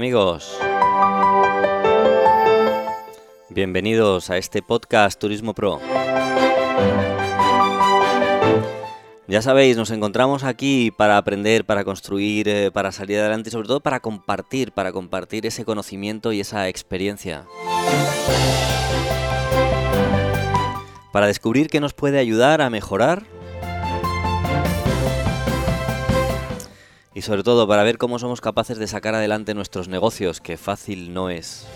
amigos? 0.00 0.56
Bienvenidos 3.50 4.30
a 4.30 4.38
este 4.38 4.62
podcast 4.62 5.20
Turismo 5.20 5.52
Pro. 5.52 5.78
Ya 9.28 9.42
sabéis, 9.42 9.76
nos 9.76 9.90
encontramos 9.90 10.42
aquí 10.42 10.90
para 10.90 11.18
aprender, 11.18 11.66
para 11.66 11.84
construir, 11.84 12.48
eh, 12.48 12.70
para 12.72 12.92
salir 12.92 13.18
adelante 13.18 13.50
y 13.50 13.52
sobre 13.52 13.68
todo 13.68 13.80
para 13.80 14.00
compartir, 14.00 14.72
para 14.72 14.90
compartir 14.90 15.44
ese 15.44 15.66
conocimiento 15.66 16.32
y 16.32 16.40
esa 16.40 16.66
experiencia. 16.68 17.44
Para 21.12 21.26
descubrir 21.26 21.68
qué 21.68 21.78
nos 21.78 21.92
puede 21.92 22.18
ayudar 22.18 22.62
a 22.62 22.70
mejorar 22.70 23.24
y 27.20 27.22
sobre 27.22 27.42
todo 27.42 27.68
para 27.68 27.82
ver 27.82 27.98
cómo 27.98 28.18
somos 28.18 28.40
capaces 28.40 28.78
de 28.78 28.86
sacar 28.86 29.14
adelante 29.14 29.52
nuestros 29.52 29.88
negocios, 29.88 30.40
que 30.40 30.56
fácil 30.56 31.12
no 31.12 31.28
es. 31.28 31.66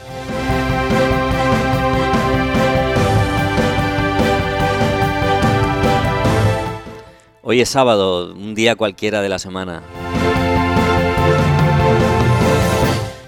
Hoy 7.43 7.61
es 7.61 7.69
sábado, 7.69 8.33
un 8.33 8.55
día 8.55 8.75
cualquiera 8.77 9.21
de 9.21 9.29
la 9.29 9.39
semana. 9.39 9.83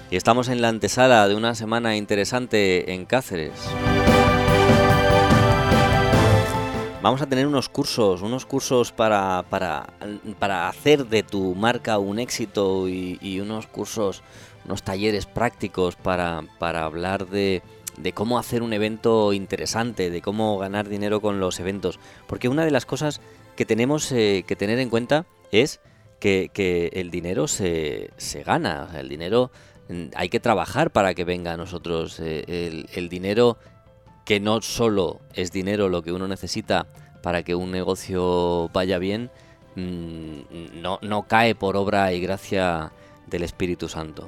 Y 0.09 0.15
estamos 0.15 0.49
en 0.49 0.63
la 0.63 0.69
antesala 0.69 1.27
de 1.27 1.35
una 1.35 1.53
semana 1.53 1.97
interesante 1.97 2.93
en 2.93 3.05
Cáceres. 3.05 3.53
Vamos 7.07 7.21
a 7.21 7.25
tener 7.25 7.47
unos 7.47 7.69
cursos, 7.69 8.21
unos 8.21 8.45
cursos 8.45 8.91
para, 8.91 9.45
para, 9.49 9.87
para 10.39 10.67
hacer 10.67 11.05
de 11.05 11.23
tu 11.23 11.55
marca 11.55 11.99
un 11.99 12.19
éxito 12.19 12.89
y, 12.89 13.39
unos 13.39 13.65
cursos, 13.65 14.23
unos 14.65 14.83
talleres 14.83 15.25
prácticos 15.25 15.95
para, 15.95 16.43
para 16.59 16.83
hablar 16.83 17.29
de, 17.29 17.63
de 17.95 18.11
cómo 18.11 18.37
hacer 18.37 18.61
un 18.61 18.73
evento 18.73 19.31
interesante, 19.31 20.09
de 20.09 20.21
cómo 20.21 20.57
ganar 20.57 20.89
dinero 20.89 21.21
con 21.21 21.39
los 21.39 21.61
eventos. 21.61 21.97
Porque 22.27 22.49
una 22.49 22.65
de 22.65 22.71
las 22.71 22.85
cosas 22.85 23.21
que 23.55 23.65
tenemos 23.65 24.11
eh, 24.11 24.43
que 24.45 24.57
tener 24.57 24.77
en 24.77 24.89
cuenta 24.89 25.25
es 25.53 25.79
que, 26.19 26.91
el 26.91 27.09
dinero 27.09 27.47
se, 27.47 28.11
se 28.17 28.43
gana, 28.43 28.89
el 28.99 29.07
dinero 29.07 29.49
mm, 29.87 30.07
hay 30.13 30.27
que 30.27 30.41
trabajar 30.41 30.91
para 30.91 31.13
que 31.13 31.23
venga 31.23 31.53
a 31.53 31.57
nosotros. 31.57 32.19
Eh, 32.19 32.85
el, 32.93 33.07
dinero 33.07 33.57
que 34.27 34.41
no 34.41 34.61
solo 34.61 35.21
es 35.33 35.53
dinero 35.53 35.87
lo 35.87 36.03
que 36.03 36.11
uno 36.11 36.27
necesita 36.27 36.85
para 37.23 37.43
que 37.43 37.55
un 37.55 37.71
negocio 37.71 38.69
vaya 38.73 38.99
bien, 38.99 39.31
mm, 39.75 40.81
no, 40.81 40.99
no 41.01 41.23
cae 41.29 41.55
por 41.55 41.77
obra 41.77 42.11
y 42.11 42.19
gracia 42.19 42.91
del 43.25 43.43
Espíritu 43.43 43.87
Santo. 43.87 44.27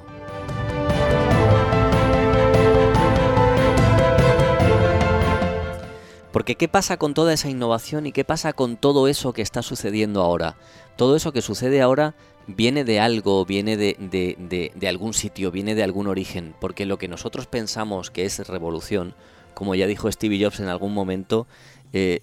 Porque 6.32 6.54
¿qué 6.54 6.66
pasa 6.66 6.96
con 6.96 7.12
toda 7.12 7.34
esa 7.34 7.50
innovación 7.50 8.06
y 8.06 8.12
qué 8.12 8.24
pasa 8.24 8.54
con 8.54 8.78
todo 8.78 9.06
eso 9.06 9.34
que 9.34 9.42
está 9.42 9.60
sucediendo 9.60 10.22
ahora? 10.22 10.56
Todo 10.96 11.14
eso 11.14 11.32
que 11.32 11.42
sucede 11.42 11.82
ahora 11.82 12.14
viene 12.46 12.84
de 12.84 13.00
algo, 13.00 13.44
viene 13.44 13.76
de, 13.76 14.88
algún 14.88 15.14
sitio, 15.14 15.50
viene 15.50 15.74
de 15.74 15.82
algún 15.82 16.06
origen, 16.06 16.54
porque 16.60 16.86
lo 16.86 16.98
que 16.98 17.08
nosotros 17.08 17.46
pensamos 17.46 18.10
que 18.10 18.24
es 18.24 18.46
revolución, 18.48 19.14
como 19.54 19.74
ya 19.74 19.86
dijo 19.86 20.10
Stevie 20.10 20.42
Jobs 20.44 20.60
en 20.60 20.68
algún 20.68 20.94
momento, 20.94 21.46
eh, 21.92 22.20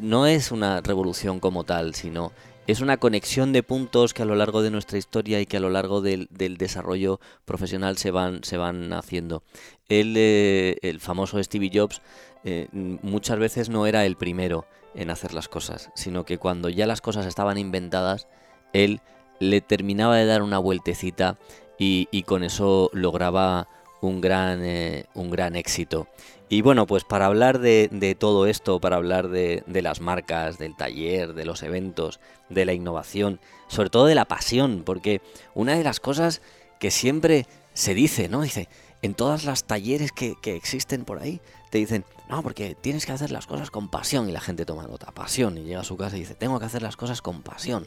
no 0.00 0.26
es 0.26 0.52
una 0.52 0.80
revolución 0.80 1.40
como 1.40 1.64
tal, 1.64 1.94
sino 1.94 2.32
es 2.66 2.80
una 2.80 2.98
conexión 2.98 3.52
de 3.52 3.62
puntos 3.62 4.14
que 4.14 4.22
a 4.22 4.26
lo 4.26 4.36
largo 4.36 4.62
de 4.62 4.70
nuestra 4.70 4.98
historia 4.98 5.40
y 5.40 5.46
que 5.46 5.56
a 5.56 5.60
lo 5.60 5.70
largo 5.70 6.02
del, 6.02 6.28
desarrollo 6.30 7.18
profesional 7.44 7.96
se 7.96 8.10
van, 8.10 8.44
se 8.44 8.56
van 8.56 8.92
haciendo. 8.92 9.42
Él, 9.88 10.14
eh, 10.16 10.76
el 10.82 11.00
famoso 11.00 11.42
Stevie 11.42 11.70
Jobs, 11.72 12.00
eh, 12.44 12.68
muchas 12.72 13.38
veces 13.38 13.68
no 13.68 13.86
era 13.86 14.06
el 14.06 14.16
primero 14.16 14.66
en 14.94 15.10
hacer 15.10 15.34
las 15.34 15.48
cosas, 15.48 15.90
sino 15.94 16.24
que 16.24 16.38
cuando 16.38 16.68
ya 16.68 16.86
las 16.86 17.00
cosas 17.00 17.26
estaban 17.26 17.58
inventadas, 17.58 18.28
él 18.72 19.00
le 19.40 19.60
terminaba 19.60 20.16
de 20.16 20.26
dar 20.26 20.42
una 20.42 20.58
vueltecita 20.58 21.36
y, 21.78 22.22
con 22.24 22.44
eso 22.44 22.90
lograba 22.92 23.66
un 24.02 24.20
gran, 24.20 24.62
eh, 24.62 25.06
un 25.14 25.30
gran 25.30 25.56
éxito. 25.56 26.06
Y 26.50 26.62
bueno, 26.62 26.86
pues 26.86 27.04
para 27.04 27.26
hablar 27.26 27.58
de, 27.58 28.16
todo 28.18 28.46
esto, 28.46 28.80
para 28.80 28.96
hablar 28.96 29.28
de, 29.28 29.62
las 29.66 30.00
marcas, 30.00 30.58
del 30.58 30.76
taller, 30.76 31.32
de 31.32 31.44
los 31.44 31.62
eventos, 31.62 32.20
de 32.48 32.64
la 32.66 32.74
innovación, 32.74 33.40
sobre 33.68 33.88
todo 33.88 34.06
de 34.06 34.14
la 34.14 34.26
pasión, 34.26 34.82
porque 34.84 35.22
una 35.54 35.74
de 35.74 35.84
las 35.84 36.00
cosas 36.00 36.42
que 36.78 36.90
siempre 36.90 37.46
se 37.72 37.94
dice, 37.94 38.28
¿no? 38.28 38.42
Dice, 38.42 38.68
en 39.00 39.14
todas 39.14 39.44
las 39.44 39.64
talleres 39.64 40.12
que, 40.12 40.34
que 40.42 40.56
existen 40.56 41.04
por 41.04 41.20
ahí, 41.20 41.40
te 41.70 41.78
dicen, 41.78 42.04
no, 42.28 42.42
porque 42.42 42.74
tienes 42.74 43.06
que 43.06 43.12
hacer 43.12 43.30
las 43.30 43.46
cosas 43.46 43.70
con 43.70 43.88
pasión 43.88 44.28
y 44.28 44.32
la 44.32 44.40
gente 44.40 44.66
toma 44.66 44.86
nota, 44.86 45.12
pasión, 45.12 45.56
y 45.56 45.62
llega 45.62 45.80
a 45.80 45.84
su 45.84 45.96
casa 45.96 46.16
y 46.16 46.20
dice, 46.20 46.34
tengo 46.34 46.58
que 46.58 46.66
hacer 46.66 46.82
las 46.82 46.96
cosas 46.96 47.22
con 47.22 47.42
pasión. 47.42 47.86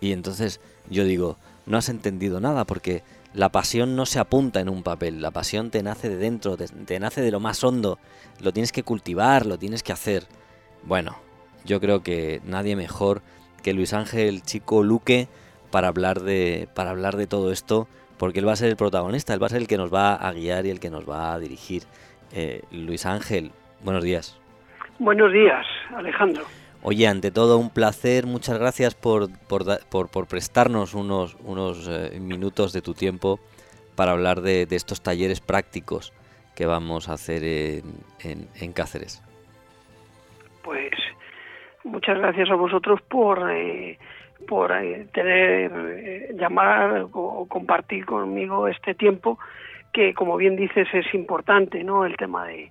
Y 0.00 0.12
entonces 0.12 0.60
yo 0.90 1.04
digo, 1.04 1.36
no 1.66 1.78
has 1.78 1.88
entendido 1.88 2.40
nada 2.40 2.64
porque 2.64 3.02
la 3.32 3.50
pasión 3.50 3.96
no 3.96 4.06
se 4.06 4.18
apunta 4.18 4.60
en 4.60 4.68
un 4.68 4.82
papel, 4.82 5.22
la 5.22 5.30
pasión 5.30 5.70
te 5.70 5.82
nace 5.82 6.08
de 6.08 6.16
dentro, 6.16 6.56
te, 6.56 7.00
nace 7.00 7.22
de 7.22 7.30
lo 7.30 7.40
más 7.40 7.62
hondo, 7.62 7.98
lo 8.42 8.52
tienes 8.52 8.72
que 8.72 8.82
cultivar, 8.82 9.46
lo 9.46 9.58
tienes 9.58 9.82
que 9.82 9.92
hacer. 9.92 10.24
Bueno, 10.82 11.16
yo 11.64 11.80
creo 11.80 12.02
que 12.02 12.40
nadie 12.44 12.74
mejor 12.74 13.22
que 13.62 13.72
Luis 13.72 13.92
Ángel 13.92 14.42
Chico 14.42 14.82
Luque 14.82 15.28
para 15.70 15.88
hablar 15.88 16.20
de, 16.20 16.68
para 16.74 16.90
hablar 16.90 17.16
de 17.16 17.26
todo 17.26 17.52
esto, 17.52 17.86
porque 18.18 18.40
él 18.40 18.48
va 18.48 18.52
a 18.52 18.56
ser 18.56 18.68
el 18.68 18.76
protagonista, 18.76 19.32
él 19.32 19.42
va 19.42 19.46
a 19.46 19.50
ser 19.50 19.60
el 19.60 19.68
que 19.68 19.78
nos 19.78 19.94
va 19.94 20.14
a 20.14 20.32
guiar 20.32 20.66
y 20.66 20.70
el 20.70 20.80
que 20.80 20.90
nos 20.90 21.08
va 21.08 21.32
a 21.32 21.38
dirigir. 21.38 21.84
Eh, 22.32 22.62
Luis 22.72 23.06
Ángel, 23.06 23.52
buenos 23.84 24.02
días. 24.02 24.38
Buenos 24.98 25.32
días, 25.32 25.64
Alejandro. 25.96 26.44
Oye, 26.82 27.06
ante 27.06 27.30
todo 27.30 27.58
un 27.58 27.70
placer, 27.70 28.26
muchas 28.26 28.58
gracias 28.58 28.94
por, 28.94 29.28
por, 29.48 30.10
por, 30.10 30.26
prestarnos 30.26 30.94
unos, 30.94 31.36
unos 31.44 31.88
eh, 31.88 32.18
minutos 32.18 32.72
de 32.72 32.80
tu 32.80 32.94
tiempo 32.94 33.38
para 33.96 34.12
hablar 34.12 34.40
de, 34.40 34.66
estos 34.70 35.02
talleres 35.02 35.40
prácticos 35.40 36.12
que 36.56 36.64
vamos 36.64 37.08
a 37.08 37.14
hacer 37.14 37.44
en, 37.44 38.48
en, 38.54 38.72
Cáceres. 38.72 39.22
Pues 40.62 40.92
muchas 41.84 42.18
gracias 42.18 42.50
a 42.50 42.54
vosotros 42.54 43.02
por, 43.02 43.50
eh, 43.50 43.98
por 44.48 44.72
tener, 45.12 46.34
llamar 46.34 47.08
o 47.12 47.46
compartir 47.46 48.06
conmigo 48.06 48.68
este 48.68 48.94
tiempo 48.94 49.38
que 49.92 50.14
como 50.14 50.36
bien 50.36 50.56
dices 50.56 50.88
es 50.92 51.12
importante, 51.14 51.82
¿no? 51.84 52.04
El 52.04 52.16
tema 52.16 52.46
de, 52.46 52.70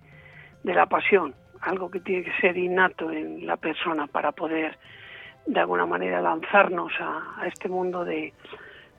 de 0.64 0.74
la 0.74 0.86
pasión, 0.86 1.34
algo 1.62 1.90
que 1.90 2.00
tiene 2.00 2.24
que 2.24 2.34
ser 2.40 2.58
innato 2.58 3.12
en 3.12 3.46
la 3.46 3.58
persona 3.58 4.08
para 4.08 4.32
poder 4.32 4.78
de 5.46 5.60
alguna 5.60 5.86
manera 5.86 6.22
lanzarnos 6.22 6.92
a, 7.00 7.48
este 7.48 7.70
mundo 7.70 8.06
de, 8.06 8.34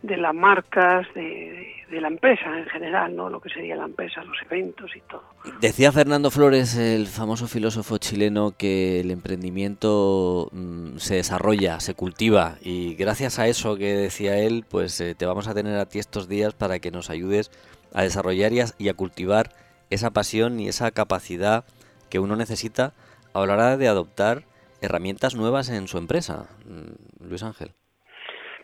de 0.02 0.16
las 0.16 0.34
marcas, 0.34 1.06
de, 1.14 1.76
la 1.90 2.08
empresa 2.08 2.58
en 2.58 2.66
general, 2.66 3.14
¿no? 3.14 3.28
Lo 3.28 3.40
que 3.40 3.50
sería 3.50 3.76
la 3.76 3.84
empresa, 3.84 4.24
los 4.24 4.36
eventos 4.42 4.90
y 4.96 5.00
todo. 5.00 5.22
Decía 5.60 5.92
Fernando 5.92 6.30
Flores, 6.30 6.76
el 6.76 7.06
famoso 7.06 7.46
filósofo 7.46 7.98
chileno, 7.98 8.52
que 8.56 9.00
el 9.00 9.10
emprendimiento 9.10 10.48
mm, 10.52 10.96
se 10.96 11.16
desarrolla, 11.16 11.80
se 11.80 11.94
cultiva 11.94 12.56
y 12.62 12.94
gracias 12.94 13.38
a 13.38 13.48
eso 13.48 13.76
que 13.76 13.94
decía 13.94 14.38
él, 14.38 14.64
pues 14.68 15.00
eh, 15.00 15.14
te 15.14 15.26
vamos 15.26 15.48
a 15.48 15.54
tener 15.54 15.76
a 15.76 15.86
ti 15.86 15.98
estos 15.98 16.28
días 16.28 16.54
para 16.54 16.78
que 16.78 16.90
nos 16.90 17.10
ayudes 17.10 17.50
a 17.92 18.02
desarrollar 18.02 18.52
y 18.52 18.88
a, 18.88 18.94
cultivar 18.94 19.50
esa 19.90 20.10
pasión 20.10 20.60
y 20.60 20.68
esa 20.68 20.90
capacidad 20.90 21.64
que 22.10 22.18
uno 22.18 22.36
necesita 22.36 22.92
a 23.34 23.46
la 23.46 23.54
hora 23.54 23.76
de 23.76 23.88
adoptar 23.88 24.42
herramientas 24.82 25.34
nuevas 25.34 25.70
en 25.70 25.88
su 25.88 25.98
empresa. 25.98 26.48
Mm, 26.66 27.28
Luis 27.28 27.42
Ángel. 27.42 27.68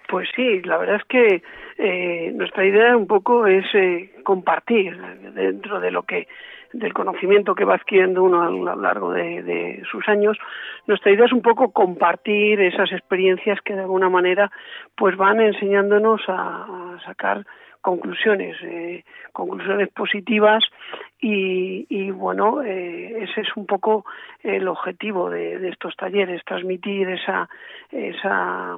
Pues 0.09 0.29
sí, 0.37 0.63
la 0.63 0.79
verdad 0.79 0.97
es 0.97 1.05
que 1.09 1.43
eh, 1.79 2.33
nuestra 2.35 2.65
idea 2.65 2.97
un 2.97 3.07
poco 3.07 3.47
es 3.47 3.65
eh, 3.75 4.13
compartir 4.23 4.97
dentro 5.35 5.81
de 5.81 5.91
lo 5.91 6.05
que 6.05 6.29
del 6.73 6.93
conocimiento 6.93 7.55
que 7.55 7.65
va 7.65 7.77
adquiriendo 7.77 8.23
uno 8.23 8.43
a 8.43 8.51
lo 8.51 8.77
largo 8.77 9.13
de, 9.13 9.83
sus 9.91 10.07
años, 10.09 10.37
nuestra 10.87 11.11
idea 11.11 11.25
es 11.25 11.33
un 11.33 11.41
poco 11.41 11.73
compartir 11.73 12.61
esas 12.61 12.93
experiencias 12.93 13.61
que 13.65 13.75
de 13.75 13.83
alguna 13.83 14.11
manera 14.11 14.51
pues 14.95 15.17
van 15.17 15.41
enseñándonos 15.41 16.21
a 16.29 16.99
sacar 17.05 17.47
conclusiones, 17.87 18.57
eh, 18.65 19.05
conclusiones 19.33 19.89
positivas 19.91 20.65
y, 21.21 22.11
bueno, 22.11 22.61
eh, 22.63 23.23
ese 23.23 23.43
es 23.43 23.57
un 23.57 23.65
poco 23.65 24.05
el 24.43 24.67
objetivo 24.67 25.31
de, 25.31 25.69
estos 25.69 25.95
talleres, 25.95 26.43
transmitir 26.45 27.09
esa, 27.09 27.49
esa 27.93 28.77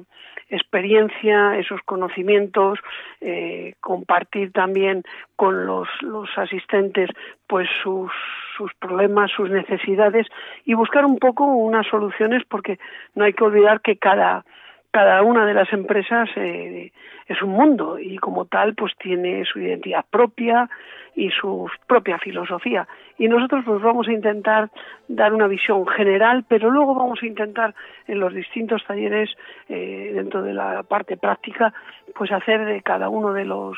experiencia, 0.51 1.57
esos 1.57 1.81
conocimientos, 1.85 2.77
eh, 3.19 3.73
compartir 3.81 4.51
también 4.51 5.01
con 5.35 5.65
los, 5.65 5.87
los 6.01 6.29
asistentes 6.37 7.09
pues 7.47 7.67
sus, 7.81 8.11
sus 8.55 8.71
problemas, 8.75 9.31
sus 9.31 9.49
necesidades 9.49 10.27
y 10.65 10.75
buscar 10.75 11.03
un 11.03 11.17
poco 11.17 11.45
unas 11.45 11.87
soluciones 11.87 12.43
porque 12.47 12.77
no 13.15 13.23
hay 13.23 13.33
que 13.33 13.43
olvidar 13.43 13.81
que 13.81 13.97
cada 13.97 14.45
cada 14.91 15.21
una 15.21 15.45
de 15.45 15.53
las 15.53 15.71
empresas 15.71 16.29
eh, 16.35 16.91
es 17.27 17.41
un 17.41 17.51
mundo 17.51 17.99
y 17.99 18.17
como 18.17 18.45
tal 18.45 18.73
pues 18.75 18.93
tiene 18.97 19.45
su 19.45 19.59
identidad 19.59 20.05
propia 20.09 20.69
y 21.15 21.29
su 21.29 21.69
propia 21.85 22.17
filosofía 22.17 22.87
y 23.17 23.27
nosotros 23.27 23.63
pues 23.65 23.81
vamos 23.81 24.07
a 24.07 24.13
intentar 24.13 24.69
dar 25.07 25.33
una 25.33 25.47
visión 25.47 25.85
general 25.87 26.45
pero 26.47 26.71
luego 26.71 26.95
vamos 26.95 27.19
a 27.21 27.25
intentar 27.25 27.75
en 28.07 28.19
los 28.19 28.33
distintos 28.33 28.83
talleres 28.85 29.29
eh, 29.67 30.11
dentro 30.13 30.41
de 30.41 30.53
la 30.53 30.83
parte 30.83 31.17
práctica 31.17 31.73
pues 32.15 32.31
hacer 32.31 32.65
de 32.65 32.81
cada 32.81 33.09
uno 33.09 33.33
de 33.33 33.45
los 33.45 33.77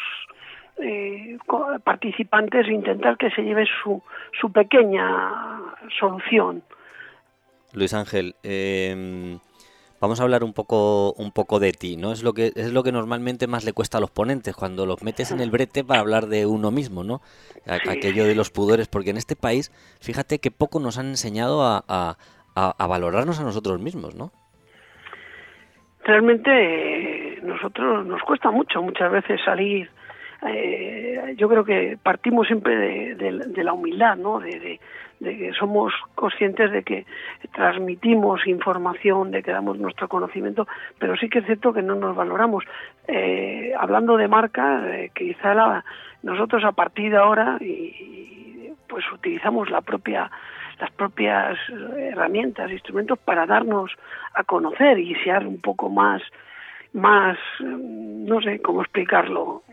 eh, 0.78 1.38
participantes 1.84 2.68
intentar 2.68 3.18
que 3.18 3.30
se 3.32 3.42
lleve 3.44 3.66
su, 3.84 4.02
su 4.40 4.52
pequeña 4.52 5.30
solución. 6.00 6.64
Luis 7.74 7.94
Ángel, 7.94 8.36
eh, 8.44 9.38
vamos 10.02 10.20
a 10.20 10.24
hablar 10.24 10.44
un 10.44 10.54
poco, 10.54 11.14
un 11.14 11.32
poco 11.32 11.60
de 11.60 11.72
ti, 11.72 11.96
¿no? 11.96 12.12
Es 12.12 12.24
lo 12.24 12.34
que 12.34 12.52
es 12.56 12.74
lo 12.74 12.84
que 12.84 12.92
normalmente 12.92 13.48
más 13.48 13.64
le 13.64 13.72
cuesta 13.72 14.00
a 14.00 14.02
los 14.02 14.12
ponentes 14.12 14.56
cuando 14.56 14.86
los 14.86 15.02
metes 15.04 15.32
en 15.32 15.40
el 15.40 15.52
brete 15.52 15.84
para 15.84 16.02
hablar 16.02 16.28
de 16.28 16.46
uno 16.46 16.72
mismo, 16.72 17.04
¿no? 17.04 17.22
Aquello 17.66 18.26
de 18.26 18.36
los 18.36 18.50
pudores, 18.50 18.88
porque 18.88 19.12
en 19.12 19.18
este 19.18 19.36
país, 19.36 19.72
fíjate 20.02 20.40
que 20.40 20.52
poco 20.52 20.80
nos 20.80 20.98
han 20.98 21.08
enseñado 21.08 21.64
a, 21.64 21.86
a, 21.88 22.18
a 22.56 22.88
valorarnos 22.88 23.40
a 23.40 23.44
nosotros 23.44 23.80
mismos, 23.80 24.16
¿no? 24.16 24.32
Realmente 26.04 26.50
eh, 26.50 27.40
nosotros 27.44 28.06
nos 28.08 28.22
cuesta 28.24 28.50
mucho 28.50 28.82
muchas 28.82 29.12
veces 29.12 29.40
salir 29.46 29.90
eh, 30.48 31.36
yo 31.38 31.48
creo 31.48 31.64
que 31.64 31.98
partimos 32.02 32.48
siempre 32.48 33.16
de, 33.16 33.64
la 33.64 33.74
humildad, 33.74 34.18
¿no? 34.18 34.40
De, 34.40 34.80
que 35.20 35.54
somos 35.54 35.94
conscientes 36.16 36.72
de 36.72 36.82
que 36.82 37.06
transmitimos 37.54 38.48
información, 38.48 39.30
de 39.30 39.44
que 39.44 39.52
damos 39.52 39.78
nuestro 39.78 40.08
conocimiento, 40.08 40.68
pero 40.98 41.16
sí 41.16 41.30
que 41.30 41.40
es 41.40 41.46
cierto 41.46 41.74
que 41.74 41.84
no 41.84 41.94
nos 41.94 42.16
valoramos. 42.16 42.64
Eh, 43.08 43.72
hablando 43.78 44.18
de 44.18 44.28
marca, 44.28 44.84
eh, 44.90 45.12
quizá 45.14 45.54
la, 45.54 45.86
nosotros 46.24 46.64
a 46.64 46.72
partir 46.72 47.12
de 47.12 47.18
ahora 47.18 47.58
y, 47.62 48.72
pues 48.88 49.06
utilizamos 49.14 49.70
la 49.70 49.82
propia 49.82 50.30
las 50.80 50.92
propias 50.94 51.60
herramientas, 51.96 52.72
instrumentos 52.72 53.20
para 53.20 53.46
darnos 53.46 53.92
a 54.34 54.44
conocer 54.44 54.98
y 54.98 55.14
ser 55.24 55.46
un 55.46 55.62
poco 55.62 55.90
más 55.90 56.24
más 56.94 57.38
no 57.60 58.42
sé 58.42 58.62
cómo 58.62 58.82
explicarlo 58.82 59.64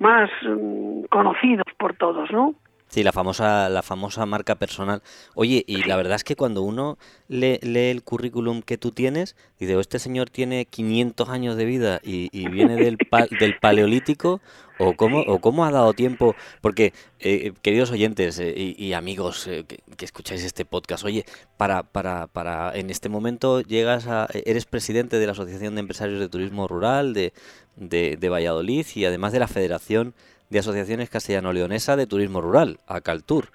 más 0.00 0.30
mm, 0.42 1.04
conocidos 1.10 1.66
por 1.78 1.94
todos, 1.94 2.30
¿no? 2.32 2.54
Sí, 2.90 3.04
la 3.04 3.12
famosa, 3.12 3.68
la 3.68 3.82
famosa 3.82 4.26
marca 4.26 4.56
personal. 4.56 5.00
Oye, 5.36 5.62
y 5.68 5.84
la 5.84 5.96
verdad 5.96 6.16
es 6.16 6.24
que 6.24 6.34
cuando 6.34 6.62
uno 6.62 6.98
lee, 7.28 7.60
el 7.62 8.02
currículum 8.02 8.62
que 8.62 8.78
tú 8.78 8.90
tienes, 8.90 9.36
dice, 9.60 9.78
este 9.78 10.00
señor 10.00 10.28
tiene 10.28 10.64
500 10.64 11.28
años 11.28 11.56
de 11.56 11.66
vida 11.66 12.00
y, 12.02 12.48
viene 12.48 12.74
del, 12.74 12.98
del 13.38 13.58
paleolítico, 13.60 14.40
o 14.80 14.94
cómo, 14.96 15.20
o 15.20 15.40
cómo 15.40 15.64
ha 15.64 15.70
dado 15.70 15.92
tiempo, 15.92 16.34
porque, 16.62 16.92
eh, 17.20 17.52
queridos 17.62 17.92
oyentes 17.92 18.40
eh, 18.40 18.54
y, 18.56 18.92
amigos 18.94 19.46
eh, 19.46 19.64
que, 19.64 20.04
escucháis 20.04 20.42
este 20.42 20.64
podcast, 20.64 21.04
oye, 21.04 21.24
para, 21.56 21.84
para, 21.84 22.26
para, 22.26 22.74
en 22.74 22.90
este 22.90 23.08
momento 23.08 23.60
llegas 23.60 24.08
a, 24.08 24.26
eres 24.32 24.64
presidente 24.64 25.20
de 25.20 25.26
la 25.26 25.32
Asociación 25.32 25.76
de 25.76 25.80
Empresarios 25.80 26.18
de 26.18 26.28
Turismo 26.28 26.66
Rural 26.66 27.12
de, 27.14 27.32
de 27.76 28.28
Valladolid 28.28 28.84
y 28.96 29.04
además 29.04 29.32
de 29.32 29.38
la 29.38 29.48
Federación 29.48 30.14
de 30.50 30.58
Asociaciones 30.58 31.08
Castellano-Leonesa 31.08 31.96
de 31.96 32.06
Turismo 32.06 32.40
Rural, 32.40 32.80
ACALTUR. 32.86 33.46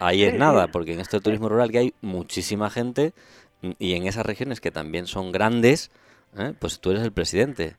ahí 0.00 0.24
es 0.24 0.34
nada, 0.34 0.68
porque 0.68 0.94
en 0.94 1.00
este 1.00 1.20
turismo 1.20 1.48
rural 1.48 1.70
que 1.70 1.78
hay 1.78 1.94
muchísima 2.00 2.70
gente 2.70 3.12
y 3.78 3.94
en 3.94 4.06
esas 4.06 4.24
regiones 4.24 4.60
que 4.60 4.70
también 4.70 5.06
son 5.06 5.32
grandes, 5.32 5.90
¿eh? 6.38 6.52
pues 6.58 6.80
tú 6.80 6.90
eres 6.90 7.02
el 7.02 7.12
presidente. 7.12 7.76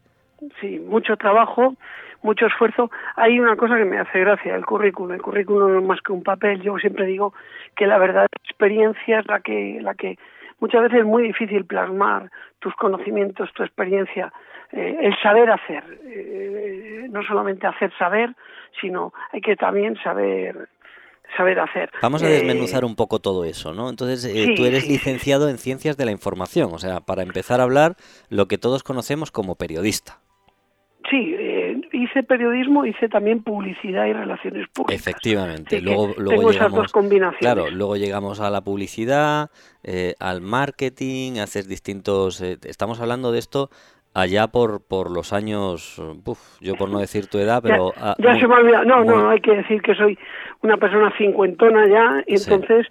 Sí, 0.60 0.80
mucho 0.80 1.16
trabajo, 1.18 1.76
mucho 2.24 2.48
esfuerzo. 2.48 2.92
Hay 3.16 3.40
una 3.40 3.56
cosa 3.56 3.78
que 3.78 3.86
me 3.86 4.00
hace 4.00 4.20
gracia, 4.20 4.56
el 4.56 4.66
currículum. 4.66 5.14
El 5.14 5.22
currículum 5.22 5.74
no 5.74 5.80
es 5.80 5.86
más 5.86 6.02
que 6.02 6.12
un 6.12 6.24
papel. 6.24 6.62
Yo 6.62 6.78
siempre 6.78 7.06
digo 7.06 7.34
que 7.76 7.88
la 7.88 7.98
verdad 8.00 8.28
experiencia 8.44 9.20
es 9.20 9.28
la 9.28 9.40
que, 9.40 9.80
la 9.82 9.94
que 9.94 10.18
muchas 10.60 10.82
veces 10.82 11.00
es 11.00 11.06
muy 11.06 11.24
difícil 11.24 11.66
plasmar 11.66 12.32
tus 12.60 12.76
conocimientos, 12.76 13.54
tu 13.54 13.64
experiencia 13.64 14.34
eh, 14.74 14.98
el 15.02 15.14
saber 15.22 15.50
hacer, 15.50 15.84
eh, 16.06 17.08
no 17.10 17.24
solamente 17.24 17.68
hacer 17.68 17.92
saber, 17.98 18.34
sino 18.80 19.14
hay 19.32 19.42
que 19.42 19.56
también 19.56 19.98
saber 20.02 20.70
saber 21.36 21.60
hacer. 21.60 21.90
Vamos 22.02 22.24
a 22.24 22.28
eh, 22.28 22.34
desmenuzar 22.34 22.84
un 22.84 22.96
poco 22.96 23.20
todo 23.20 23.46
eso, 23.46 23.74
¿no? 23.74 23.90
Entonces, 23.90 24.22
tú 24.56 24.66
eres 24.66 24.88
licenciado 24.88 25.50
en 25.50 25.58
Ciencias 25.58 25.96
de 25.96 26.06
la 26.06 26.12
Información, 26.12 26.72
o 26.74 26.78
sea, 26.78 27.00
para 27.00 27.24
empezar 27.24 27.62
a 27.62 27.64
hablar 27.64 27.96
lo 28.30 28.48
que 28.48 28.58
todos 28.58 28.84
conocemos 28.84 29.32
como 29.32 29.56
periodista. 29.56 30.20
Sí, 31.10 31.36
hice 31.94 32.24
periodismo, 32.24 32.86
hice 32.86 33.10
también 33.10 33.44
publicidad 33.44 34.06
y 34.06 34.14
relaciones 34.14 34.68
públicas. 34.70 35.02
Efectivamente. 35.02 35.82
luego, 35.82 36.14
luego 36.18 36.52
llegamos, 36.52 36.92
Claro, 37.40 37.70
luego 37.70 37.96
llegamos 37.98 38.40
a 38.40 38.50
la 38.50 38.62
publicidad, 38.62 39.50
al 40.20 40.42
marketing, 40.42 41.40
a 41.40 41.44
hacer 41.44 41.66
distintos. 41.66 42.42
estamos 42.42 43.02
hablando 43.02 43.32
de 43.32 43.40
esto 43.40 43.70
allá 44.14 44.48
por, 44.48 44.82
por 44.86 45.10
los 45.12 45.34
años, 45.34 46.02
yo 46.60 46.76
por 46.76 46.90
no 46.90 47.00
decir 47.00 47.28
tu 47.28 47.38
edad, 47.38 47.62
pero... 47.64 47.94
Ya, 48.18 48.40
se 48.40 48.48
me 48.48 48.56
ha 48.56 48.58
olvidado, 48.58 48.86
no, 48.86 49.04
no, 49.04 49.30
hay 49.30 49.40
que 49.40 49.56
decir 49.56 49.82
que 49.82 49.96
soy 49.96 50.18
una 50.62 50.78
persona 50.78 51.14
cincuentona 51.18 51.88
ya, 51.88 52.24
y 52.28 52.36
entonces 52.36 52.88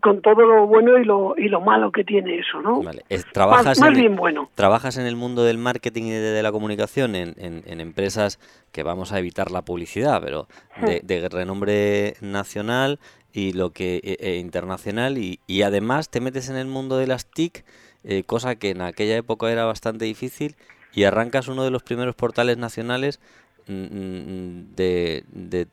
con 0.00 0.20
todo 0.20 0.42
lo 0.42 0.66
bueno 0.66 0.98
y 0.98 1.04
lo, 1.04 1.34
y 1.38 1.48
lo 1.48 1.60
malo 1.60 1.90
que 1.90 2.04
tiene 2.04 2.38
eso, 2.38 2.60
¿no? 2.60 2.82
Vale. 2.82 3.04
trabajas 3.32 3.80
más, 3.80 3.92
bien 3.96 4.16
bueno. 4.16 4.50
¿Trabajas 4.54 4.98
en 4.98 5.06
el 5.06 5.16
mundo 5.16 5.44
del 5.44 5.56
marketing 5.56 6.02
y 6.02 6.10
de, 6.10 6.42
la 6.42 6.52
comunicación 6.52 7.14
en, 7.14 7.34
en, 7.38 7.80
empresas 7.80 8.38
que 8.70 8.82
vamos 8.82 9.12
a 9.12 9.18
evitar 9.18 9.50
la 9.50 9.62
publicidad, 9.62 10.20
pero 10.22 10.46
de, 10.84 11.00
hmm. 11.00 11.06
de 11.06 11.28
renombre 11.30 12.14
nacional 12.20 12.98
y 13.32 13.52
lo 13.52 13.70
que 13.70 14.00
e, 14.04 14.16
e 14.20 14.36
internacional 14.36 15.16
y, 15.16 15.40
y 15.46 15.62
además 15.62 16.10
te 16.10 16.20
metes 16.20 16.50
en 16.50 16.56
el 16.56 16.66
mundo 16.66 16.98
de 16.98 17.06
las 17.06 17.30
TIC 17.30 17.64
eh, 18.04 18.22
cosa 18.24 18.56
que 18.56 18.70
en 18.70 18.82
aquella 18.82 19.16
época 19.16 19.50
era 19.50 19.64
bastante 19.64 20.04
difícil, 20.04 20.56
y 20.94 21.04
arrancas 21.04 21.48
uno 21.48 21.64
de 21.64 21.70
los 21.70 21.82
primeros 21.82 22.14
portales 22.14 22.56
nacionales 22.56 23.20
mm, 23.66 23.72
mm, 23.72 24.74
de, 24.76 25.24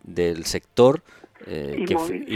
del 0.03 0.45
sector 0.45 1.01
eh, 1.47 1.85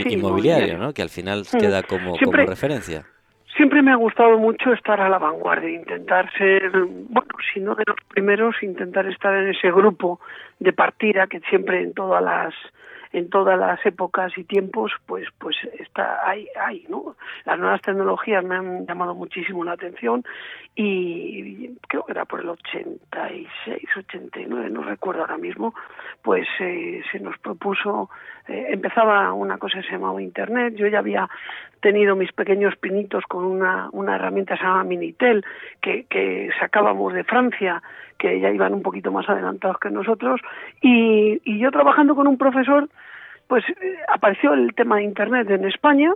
inmobiliario, 0.09 0.77
¿no? 0.77 0.93
que 0.93 1.01
al 1.01 1.09
final 1.09 1.45
queda 1.59 1.83
como, 1.83 2.17
como 2.17 2.31
referencia. 2.31 3.05
Siempre 3.55 3.81
me 3.81 3.91
ha 3.91 3.95
gustado 3.95 4.37
mucho 4.37 4.73
estar 4.73 4.99
a 4.99 5.07
la 5.07 5.17
vanguardia, 5.17 5.69
intentar 5.69 6.29
ser, 6.37 6.69
bueno, 6.71 7.29
si 7.53 7.61
no 7.61 7.73
de 7.75 7.83
los 7.87 7.95
primeros, 8.09 8.55
intentar 8.61 9.07
estar 9.07 9.33
en 9.33 9.49
ese 9.49 9.71
grupo 9.71 10.19
de 10.59 10.73
partida 10.73 11.27
que 11.27 11.39
siempre 11.49 11.81
en 11.81 11.93
todas 11.93 12.21
las 12.21 12.53
en 13.15 13.29
todas 13.29 13.57
las 13.57 13.83
épocas 13.85 14.37
y 14.37 14.43
tiempos, 14.43 14.91
pues, 15.05 15.25
pues 15.37 15.55
está 15.79 16.27
ahí, 16.27 16.49
ahí, 16.59 16.85
¿no? 16.89 17.15
Las 17.45 17.57
nuevas 17.57 17.81
tecnologías 17.81 18.43
me 18.43 18.55
han 18.55 18.85
llamado 18.85 19.15
muchísimo 19.15 19.63
la 19.63 19.71
atención 19.71 20.21
y 20.75 21.69
creo 21.87 22.03
que 22.03 22.11
era 22.11 22.25
por 22.25 22.41
el 22.41 22.49
86, 22.49 23.83
89, 23.95 24.69
no 24.69 24.83
recuerdo 24.83 25.21
ahora 25.21 25.37
mismo, 25.37 25.73
pues 26.21 26.45
eh, 26.59 27.01
se 27.09 27.21
nos 27.21 27.37
propuso, 27.37 28.09
eh, 28.49 28.67
empezaba 28.71 29.31
una 29.31 29.57
cosa 29.57 29.79
que 29.79 29.87
se 29.87 29.93
llamaba 29.93 30.21
Internet, 30.21 30.75
yo 30.75 30.87
ya 30.87 30.99
había 30.99 31.29
tenido 31.79 32.17
mis 32.17 32.33
pequeños 32.33 32.75
pinitos 32.75 33.23
con 33.29 33.45
una, 33.45 33.87
una 33.93 34.15
herramienta 34.15 34.55
que 34.55 34.59
se 34.59 34.65
llama 34.65 34.83
Minitel, 34.83 35.45
que, 35.81 36.03
que 36.09 36.49
sacábamos 36.59 37.13
de 37.13 37.23
Francia, 37.23 37.81
que 38.17 38.41
ya 38.41 38.49
iban 38.49 38.73
un 38.73 38.81
poquito 38.81 39.09
más 39.09 39.29
adelantados 39.29 39.79
que 39.79 39.89
nosotros, 39.89 40.41
y, 40.81 41.39
y 41.45 41.59
yo 41.59 41.71
trabajando 41.71 42.13
con 42.13 42.27
un 42.27 42.37
profesor, 42.37 42.89
pues 43.47 43.63
eh, 43.69 43.97
apareció 44.13 44.53
el 44.53 44.73
tema 44.73 44.97
de 44.97 45.03
Internet 45.03 45.49
en 45.49 45.65
España 45.65 46.13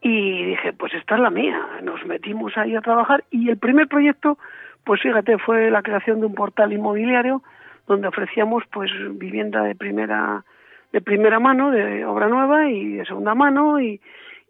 y 0.00 0.44
dije, 0.44 0.72
pues 0.72 0.94
esta 0.94 1.14
es 1.16 1.20
la 1.20 1.30
mía. 1.30 1.60
Nos 1.82 2.04
metimos 2.06 2.56
ahí 2.56 2.74
a 2.74 2.80
trabajar 2.80 3.24
y 3.30 3.48
el 3.50 3.58
primer 3.58 3.88
proyecto, 3.88 4.38
pues 4.84 5.00
fíjate, 5.02 5.38
fue 5.38 5.70
la 5.70 5.82
creación 5.82 6.20
de 6.20 6.26
un 6.26 6.34
portal 6.34 6.72
inmobiliario 6.72 7.42
donde 7.86 8.08
ofrecíamos 8.08 8.64
pues 8.72 8.90
vivienda 9.12 9.62
de 9.62 9.74
primera 9.74 10.44
de 10.92 11.00
primera 11.00 11.38
mano, 11.40 11.70
de 11.70 12.04
obra 12.04 12.28
nueva 12.28 12.70
y 12.70 12.92
de 12.96 13.04
segunda 13.04 13.34
mano 13.34 13.80
y, 13.80 14.00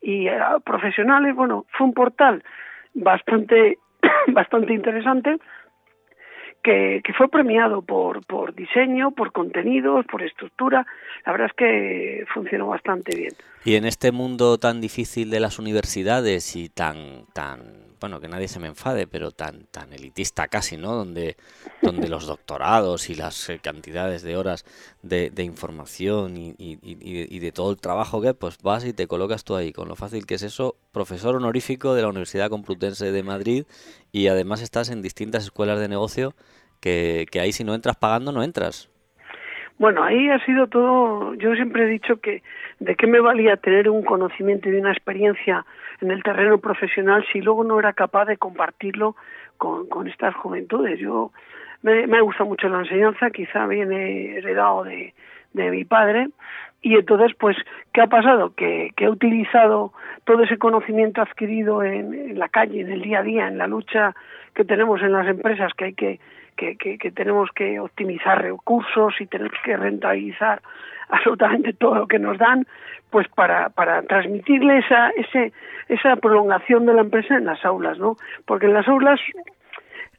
y 0.02 0.28
eh, 0.28 0.38
profesionales. 0.64 1.35
Bueno, 1.35 1.64
fue 1.71 1.87
un 1.87 1.95
portal 1.95 2.45
bastante 2.95 3.78
bastante 4.28 4.73
interesante 4.73 5.38
que, 6.67 7.13
fue 7.17 7.29
premiado 7.29 7.83
por, 7.83 8.27
por 8.27 8.53
diseño, 8.55 9.13
por 9.13 9.31
contenidos, 9.31 10.05
por 10.07 10.23
estructura. 10.23 10.85
La 11.25 11.33
verdad 11.33 11.49
es 11.49 11.57
que 11.57 12.25
funcionó 12.35 12.67
bastante 12.67 13.17
bien. 13.17 13.33
Y 13.65 13.77
en 13.77 13.85
este 13.85 14.11
mundo 14.11 14.59
tan 14.59 14.81
difícil 14.81 15.31
de 15.31 15.39
las 15.39 15.61
universidades 15.61 16.57
y 16.57 16.69
tan, 16.69 17.27
tan 17.33 17.87
bueno, 18.01 18.21
que 18.21 18.29
nadie 18.29 18.49
se 18.49 18.59
me 18.59 18.67
enfade, 18.67 19.07
pero 19.07 19.31
tan, 19.31 19.67
tan 19.67 19.93
elitista 19.93 20.49
casi, 20.49 20.77
¿no? 20.77 20.95
Donde, 20.95 21.37
donde 21.83 22.09
los 22.09 22.27
doctorados 22.27 23.11
y 23.11 23.15
las 23.15 23.49
eh, 23.49 23.61
cantidades 23.63 24.23
de 24.23 24.37
horas 24.37 24.65
de, 25.03 25.31
de 25.31 25.45
información 25.45 26.37
y, 26.37 26.55
y, 26.59 26.79
y, 26.83 27.39
de 27.39 27.53
todo 27.53 27.71
el 27.71 27.79
trabajo 27.79 28.21
que, 28.21 28.35
pues 28.35 28.59
vas 28.63 28.85
y 28.85 28.93
te 28.93 29.07
colocas 29.07 29.45
tú 29.45 29.57
ahí, 29.57 29.73
con 29.73 29.89
lo 29.89 29.97
fácil 29.97 30.27
que 30.27 30.35
es 30.35 30.43
eso, 30.43 30.77
profesor 30.93 31.37
honorífico 31.37 31.95
de 31.95 32.03
la 32.03 32.09
Universidad 32.09 32.51
Complutense 32.51 33.13
de 33.13 33.23
Madrid 33.23 33.65
y 34.13 34.29
además 34.29 34.63
estás 34.63 34.91
en 34.91 35.03
distintas 35.03 35.45
escuelas 35.45 35.81
de 35.81 35.89
negocio 35.89 36.35
que, 36.80 37.26
ahí 37.40 37.52
si 37.52 37.64
no 37.64 37.75
entras 37.75 37.97
pagando 37.97 38.33
no 38.33 38.42
entras. 38.42 38.90
Bueno, 39.78 40.02
ahí 40.02 40.30
ha 40.30 40.42
sido 40.47 40.68
todo, 40.68 41.35
yo 41.35 41.54
siempre 41.54 41.85
he 41.85 41.88
dicho 41.88 42.16
que 42.21 42.42
de 42.80 42.97
qué 42.97 43.06
me 43.06 43.21
valía 43.21 43.56
tener 43.59 43.90
un 43.90 44.02
conocimiento 44.02 44.71
y 44.71 44.76
una 44.76 44.92
experiencia 44.92 45.66
en 46.00 46.11
el 46.11 46.23
terreno 46.23 46.59
profesional 46.59 47.26
si 47.30 47.40
luego 47.40 47.62
no 47.62 47.78
era 47.78 47.92
capaz 47.92 48.25
de 48.25 48.38
compartirlo 48.38 49.16
con, 49.59 50.09
estas 50.09 50.35
juventudes. 50.35 50.99
Yo 50.99 51.30
me, 51.83 52.06
me 52.06 52.23
gusta 52.23 52.45
mucho 52.45 52.68
la 52.68 52.80
enseñanza, 52.80 53.30
quizá 53.30 53.66
viene 53.66 54.38
heredado 54.38 54.85
de, 54.85 55.12
de 55.56 55.71
mi 55.71 55.85
padre 55.85 56.28
y 56.83 56.95
entonces 56.95 57.37
pues 57.38 57.56
qué 57.92 58.02
ha 58.02 58.06
pasado 58.06 58.54
que, 58.54 58.92
que 58.97 59.06
he 59.06 59.11
utilizado 59.11 59.92
todo 60.25 60.45
ese 60.45 60.59
conocimiento 60.59 61.21
adquirido 61.23 61.83
en, 61.83 62.38
la 62.38 62.49
calle 62.49 62.83
en 62.83 62.92
el 62.92 63.02
día 63.02 63.21
a 63.21 63.23
día 63.23 63.49
en 63.49 63.59
la 63.59 63.66
lucha 63.66 64.14
que 64.54 64.64
tenemos 64.64 65.00
en 65.02 65.12
las 65.12 65.26
empresas 65.26 65.73
que 65.75 65.87
hay 65.87 65.95
que 65.95 66.21
que, 66.57 66.77
que, 66.77 66.99
que 66.99 67.11
tenemos 67.11 67.51
que 67.55 67.79
optimizar 67.81 68.43
recursos 68.43 69.15
y 69.21 69.27
tenemos 69.27 69.59
que 69.65 69.77
rentabilizar 69.77 70.61
absolutamente 71.09 71.73
todo 71.73 71.95
lo 71.95 72.07
que 72.07 72.19
nos 72.19 72.39
dan, 72.39 72.67
pues 73.11 73.29
para, 73.29 73.69
para 73.71 74.03
transmitirle 74.03 74.79
esa, 74.79 75.11
ese, 75.11 75.53
esa 75.89 76.17
prolongación 76.17 76.87
de 76.87 76.95
la 76.95 77.03
empresa 77.03 77.37
en 77.37 77.45
las 77.45 77.65
aulas, 77.65 77.99
¿no? 77.99 78.17
Porque 78.45 78.67
en 78.67 78.75
las 78.75 78.89
aulas 78.89 79.21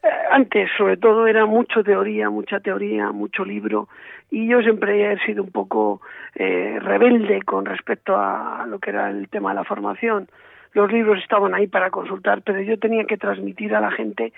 eh, 0.03 0.07
antes 0.31 0.69
sobre 0.77 0.97
todo 0.97 1.27
era 1.27 1.45
mucho 1.45 1.83
teoría, 1.83 2.29
mucha 2.29 2.59
teoría, 2.59 3.11
mucho 3.11 3.43
libro 3.43 3.89
y 4.29 4.47
yo 4.47 4.61
siempre 4.61 5.11
he 5.11 5.19
sido 5.25 5.43
un 5.43 5.51
poco 5.51 6.01
eh, 6.35 6.79
rebelde 6.81 7.41
con 7.43 7.65
respecto 7.65 8.15
a 8.15 8.65
lo 8.67 8.79
que 8.79 8.91
era 8.91 9.09
el 9.09 9.27
tema 9.29 9.49
de 9.49 9.55
la 9.55 9.63
formación. 9.63 10.27
Los 10.73 10.91
libros 10.91 11.21
estaban 11.21 11.55
ahí 11.55 11.67
para 11.67 11.89
consultar, 11.89 12.41
pero 12.43 12.61
yo 12.61 12.77
tenía 12.77 13.05
que 13.05 13.17
transmitir 13.17 13.73
a 13.73 13.81
la 13.81 13.91
gente 13.91 14.33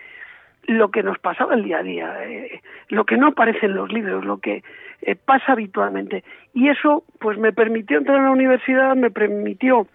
lo 0.63 0.91
que 0.91 1.03
nos 1.03 1.17
pasaba 1.19 1.55
el 1.55 1.63
día 1.63 1.79
a 1.79 1.83
día, 1.83 2.15
eh, 2.25 2.61
lo 2.89 3.05
que 3.05 3.17
no 3.17 3.27
aparece 3.27 3.65
en 3.65 3.75
los 3.75 3.91
libros, 3.91 4.25
lo 4.25 4.37
que 4.37 4.63
eh, 5.01 5.15
pasa 5.15 5.53
habitualmente. 5.53 6.23
Y 6.53 6.69
eso 6.69 7.03
pues 7.19 7.37
me 7.37 7.53
permitió 7.53 7.97
entrar 7.97 8.19
a 8.19 8.23
la 8.23 8.31
universidad, 8.31 8.95
me 8.95 9.11
permitió 9.11 9.87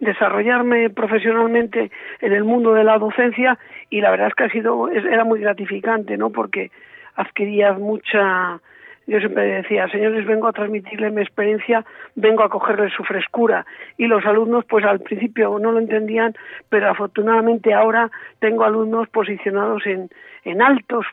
desarrollarme 0.00 0.90
profesionalmente 0.90 1.90
en 2.20 2.32
el 2.32 2.44
mundo 2.44 2.72
de 2.72 2.84
la 2.84 2.98
docencia 2.98 3.58
y 3.90 4.00
la 4.00 4.10
verdad 4.10 4.28
es 4.28 4.34
que 4.34 4.44
ha 4.44 4.50
sido 4.50 4.88
era 4.88 5.24
muy 5.24 5.40
gratificante, 5.40 6.16
¿no? 6.16 6.30
Porque 6.30 6.70
adquirías 7.16 7.78
mucha 7.78 8.60
yo 9.06 9.18
siempre 9.18 9.42
decía, 9.44 9.88
señores, 9.88 10.26
vengo 10.26 10.48
a 10.48 10.52
transmitirle 10.52 11.10
mi 11.10 11.22
experiencia, 11.22 11.84
vengo 12.14 12.42
a 12.42 12.48
cogerle 12.48 12.90
su 12.90 13.02
frescura. 13.02 13.66
Y 13.96 14.06
los 14.06 14.24
alumnos, 14.24 14.64
pues 14.68 14.84
al 14.84 15.00
principio 15.00 15.58
no 15.58 15.72
lo 15.72 15.78
entendían, 15.78 16.34
pero 16.68 16.90
afortunadamente 16.90 17.74
ahora 17.74 18.10
tengo 18.38 18.64
alumnos 18.64 19.08
posicionados 19.08 19.86
en, 19.86 20.10
en 20.44 20.62
altos 20.62 21.06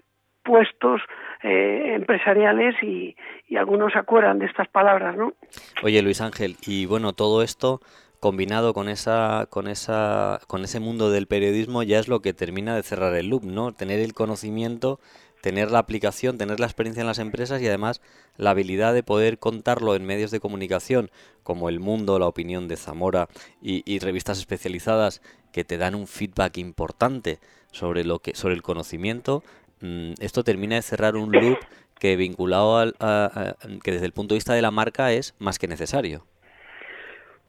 puestos 0.44 1.02
eh, 1.44 1.94
empresariales 1.96 2.76
y, 2.82 3.16
y 3.48 3.58
algunos 3.58 3.94
se 3.94 4.00
acuerdan 4.00 4.40
de 4.40 4.46
estas 4.46 4.68
palabras, 4.70 5.18
¿no? 5.18 5.34
Oye, 5.84 6.02
Luis 6.02 6.22
Ángel, 6.22 6.56
y 6.66 6.86
bueno, 6.86 7.14
todo 7.14 7.44
esto 7.44 7.82
combinado 8.20 8.74
con 8.74 8.90
esa 8.90 9.46
con 9.50 9.68
esa 9.68 10.40
con 10.48 10.64
ese 10.64 10.80
mundo 10.80 11.12
del 11.12 11.28
periodismo 11.28 11.84
ya 11.84 12.00
es 12.00 12.08
lo 12.08 12.22
que 12.22 12.34
termina 12.34 12.76
de 12.76 12.82
cerrar 12.82 13.14
el 13.14 13.30
loop, 13.30 13.44
¿no? 13.44 13.74
Tener 13.74 14.00
el 14.00 14.14
conocimiento 14.14 15.00
tener 15.48 15.72
la 15.72 15.80
aplicación, 15.80 16.38
tener 16.38 16.60
la 16.60 16.66
experiencia 16.66 17.00
en 17.00 17.08
las 17.08 17.20
empresas 17.20 17.62
y 17.62 17.68
además 17.70 18.02
la 18.36 18.50
habilidad 18.50 18.94
de 18.94 19.02
poder 19.02 19.40
contarlo 19.40 19.96
en 19.96 20.06
medios 20.06 20.30
de 20.30 20.42
comunicación 20.42 21.10
como 21.42 21.70
El 21.70 21.80
Mundo, 21.80 22.20
La 22.20 22.28
Opinión 22.28 22.68
de 22.68 22.76
Zamora 22.76 23.30
y, 23.62 24.00
revistas 24.00 24.40
especializadas 24.40 25.22
que 25.54 25.64
te 25.64 25.78
dan 25.78 25.96
un 25.96 26.06
feedback 26.06 26.58
importante 26.58 27.40
sobre 27.72 28.04
lo 28.04 28.20
que 28.20 28.36
sobre 28.36 28.56
el 28.56 28.62
conocimiento. 28.62 29.42
Mm, 29.80 30.16
esto 30.20 30.44
termina 30.44 30.76
de 30.76 30.82
cerrar 30.82 31.16
un 31.16 31.32
loop 31.32 31.60
que 31.98 32.18
vinculado 32.18 32.78
al, 32.78 32.94
que 33.82 33.94
desde 33.94 34.06
el 34.06 34.12
punto 34.12 34.34
de 34.34 34.40
vista 34.40 34.54
de 34.54 34.62
la 34.62 34.72
marca 34.72 35.14
es 35.14 35.34
más 35.40 35.60
que 35.60 35.70
necesario. 35.70 36.26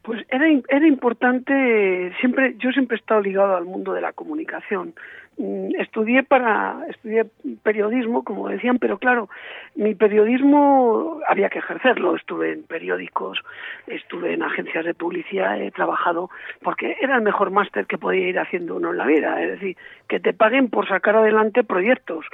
Pues 0.02 0.25
era, 0.28 0.47
era 0.69 0.87
importante, 0.87 2.12
siempre, 2.21 2.55
yo 2.59 2.71
siempre 2.71 2.97
he 2.97 3.00
estado 3.00 3.23
ligado 3.23 3.57
al 3.57 3.64
mundo 3.64 3.93
de 3.93 4.02
la 4.02 4.12
comunicación. 4.12 4.95
Mm, 5.38 5.71
estudié 5.78 6.25
para 6.25 6.85
estudié 6.88 7.25
periodismo 7.62 8.25
como 8.25 8.49
decían 8.49 8.78
pero 8.80 8.99
claro 8.99 9.28
mi 9.76 9.95
periodismo 9.95 11.21
había 11.28 11.49
que 11.49 11.61
ejercerlo. 11.61 12.16
Estuve 12.16 12.52
en 12.52 12.64
periódicos 12.64 13.40
estuve 13.87 14.33
en 14.33 14.42
agencias 14.42 14.85
de 14.85 14.95
publicidad 14.95 15.61
he 15.62 15.71
trabajado 15.71 16.28
porque 16.61 16.97
era 17.00 17.14
el 17.14 17.23
mejor 17.23 17.52
máster 17.52 17.87
que 17.87 17.99
podía 17.99 18.28
ir 18.28 18.38
haciendo 18.40 18.75
uno 18.75 18.90
en 18.90 18.99
la 18.99 19.07
vida. 19.07 19.40
Es 19.40 19.50
decir 19.52 19.76
que 20.09 20.18
te 20.18 20.33
paguen 20.33 20.71
por 20.71 20.88
sacar 20.88 21.14
adelante 21.14 21.62
proyectos 21.62 22.26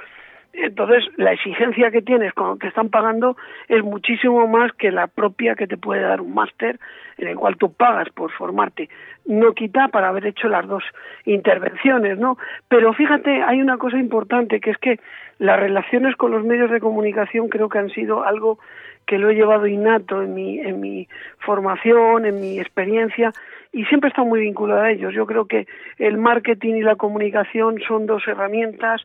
entonces, 0.57 1.05
la 1.17 1.33
exigencia 1.33 1.91
que 1.91 2.01
tienes 2.01 2.33
con 2.33 2.49
lo 2.49 2.57
que 2.57 2.69
están 2.69 2.89
pagando 2.89 3.37
es 3.69 3.83
muchísimo 3.83 4.47
más 4.47 4.73
que 4.73 4.93
la 4.93 5.09
propia 5.09 5.57
que 5.57 5.67
te 5.67 5.77
puede 5.77 6.03
dar 6.03 6.21
un 6.21 6.33
máster 6.33 6.79
en 7.19 7.29
el 7.29 7.37
cual 7.37 7.57
tú 7.57 7.73
pagas 7.73 8.09
por 8.11 8.31
formarte. 8.31 8.89
No 9.27 9.53
quita 9.53 9.89
para 9.89 10.09
haber 10.09 10.27
hecho 10.27 10.49
las 10.49 10.67
dos 10.67 10.85
intervenciones, 11.25 12.19
¿no? 12.19 12.39
Pero 12.69 12.93
fíjate, 12.93 13.43
hay 13.43 13.61
una 13.61 13.79
cosa 13.79 13.99
importante 13.99 14.61
que 14.61 14.71
es 14.71 14.79
que 14.79 15.01
las 15.39 15.59
relaciones 15.59 16.15
con 16.15 16.31
los 16.31 16.45
medios 16.45 16.71
de 16.71 16.81
comunicación 16.81 17.49
creo 17.49 17.69
que 17.69 17.79
han 17.79 17.91
sido 17.91 18.25
algo 18.25 18.59
que 19.07 19.19
lo 19.19 19.31
he 19.31 19.35
llevado 19.35 19.67
innato 19.67 20.23
en 20.23 20.35
mi, 20.35 20.61
en 20.61 20.81
mi 20.81 21.09
formación, 21.39 22.27
en 22.27 22.41
mi 22.41 22.61
experiencia, 22.61 23.33
y 23.73 23.85
siempre 23.87 24.09
estado 24.09 24.27
muy 24.27 24.41
vinculado 24.41 24.83
a 24.83 24.91
ellos. 24.93 25.13
Yo 25.13 25.27
creo 25.27 25.47
que 25.47 25.67
el 25.99 26.17
marketing 26.17 26.75
y 26.75 26.83
la 26.83 26.95
comunicación 26.95 27.81
son 27.89 28.07
dos 28.07 28.23
herramientas 28.29 29.05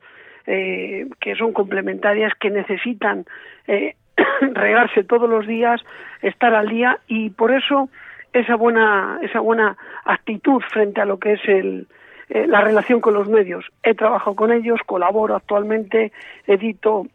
eh, 0.51 1.05
que 1.19 1.35
son 1.35 1.53
complementarias, 1.53 2.33
que 2.39 2.49
necesitan 2.49 3.25
eh, 3.67 3.95
regarse 4.41 5.03
todos 5.03 5.29
los 5.29 5.45
días, 5.45 5.79
estar 6.23 6.55
al 6.55 6.69
día 6.69 6.99
y 7.07 7.29
por 7.29 7.51
eso 7.51 7.89
esa 8.33 8.55
buena, 8.55 9.19
esa 9.21 9.41
buena 9.41 9.77
actitud 10.05 10.59
frente 10.71 11.01
a 11.01 11.05
lo 11.05 11.19
que 11.19 11.33
es 11.33 11.41
el, 11.45 11.87
eh, 12.29 12.47
la 12.47 12.61
relación 12.61 12.99
con 12.99 13.13
los 13.13 13.29
medios. 13.29 13.63
He 13.83 13.93
trabajado 13.93 14.35
con 14.35 14.51
ellos, 14.51 14.79
colaboro 14.87 15.35
actualmente, 15.35 16.11
edito 16.47 17.05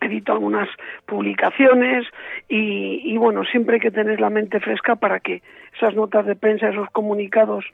edito 0.00 0.32
algunas 0.32 0.68
publicaciones 1.06 2.04
y, 2.48 3.00
y, 3.04 3.16
bueno, 3.16 3.44
siempre 3.44 3.76
hay 3.76 3.80
que 3.80 3.92
tener 3.92 4.20
la 4.20 4.28
mente 4.28 4.58
fresca 4.58 4.96
para 4.96 5.20
que 5.20 5.42
esas 5.76 5.94
notas 5.94 6.26
de 6.26 6.34
prensa, 6.34 6.68
esos 6.68 6.90
comunicados 6.90 7.64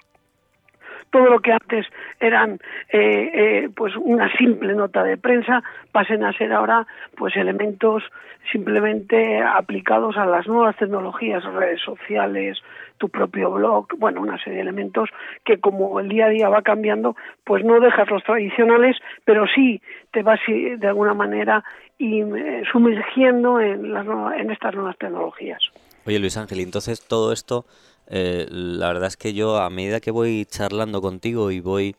todo 1.11 1.27
lo 1.27 1.41
que 1.41 1.53
antes 1.53 1.87
eran 2.19 2.59
eh, 2.89 3.31
eh, 3.35 3.69
pues 3.75 3.95
una 3.97 4.31
simple 4.37 4.75
nota 4.75 5.03
de 5.03 5.17
prensa 5.17 5.63
pasen 5.93 6.25
a 6.25 6.33
ser 6.33 6.53
ahora 6.53 6.87
pues 7.17 7.37
elementos 7.37 8.03
simplemente 8.51 9.43
aplicados 9.43 10.17
a 10.17 10.27
las 10.27 10.47
nuevas 10.47 10.77
tecnologías, 10.77 11.45
redes 11.45 11.81
sociales, 11.83 12.59
tu 12.99 13.09
propio 13.09 13.51
blog, 13.51 13.87
bueno, 13.99 14.21
una 14.21 14.39
serie 14.39 14.57
de 14.57 14.63
elementos 14.63 15.09
que 15.45 15.59
como 15.59 16.01
el 16.01 16.09
día 16.09 16.27
a 16.27 16.31
día 16.31 16.49
va 16.49 16.63
cambiando, 16.63 17.17
pues 17.45 17.65
no 17.65 17.81
dejas 17.81 18.09
los 18.11 18.23
tradicionales, 18.25 18.97
pero 19.25 19.47
sí 19.55 19.81
te 20.13 20.23
vas 20.23 20.41
de 20.47 20.87
alguna 20.87 21.15
manera 21.15 21.65
y, 21.99 22.23
eh, 22.23 22.63
sumergiendo 22.71 23.61
en, 23.61 23.93
las 23.93 24.07
en 24.39 24.51
estas 24.51 24.75
nuevas 24.75 24.97
tecnologías. 24.99 25.63
Oye 26.07 26.19
Luis 26.19 26.37
Ángel, 26.37 26.61
entonces 26.61 27.07
todo 27.07 27.33
esto 27.33 27.65
eh, 28.11 28.47
la 28.51 28.89
verdad 28.89 29.07
es 29.07 29.17
que 29.17 29.33
yo 29.33 29.59
a 29.59 29.71
medida 29.71 30.01
que 30.01 30.11
voy 30.11 30.45
charlando 30.45 31.01
contigo 31.01 31.51
y 31.51 31.61
voy 31.61 31.97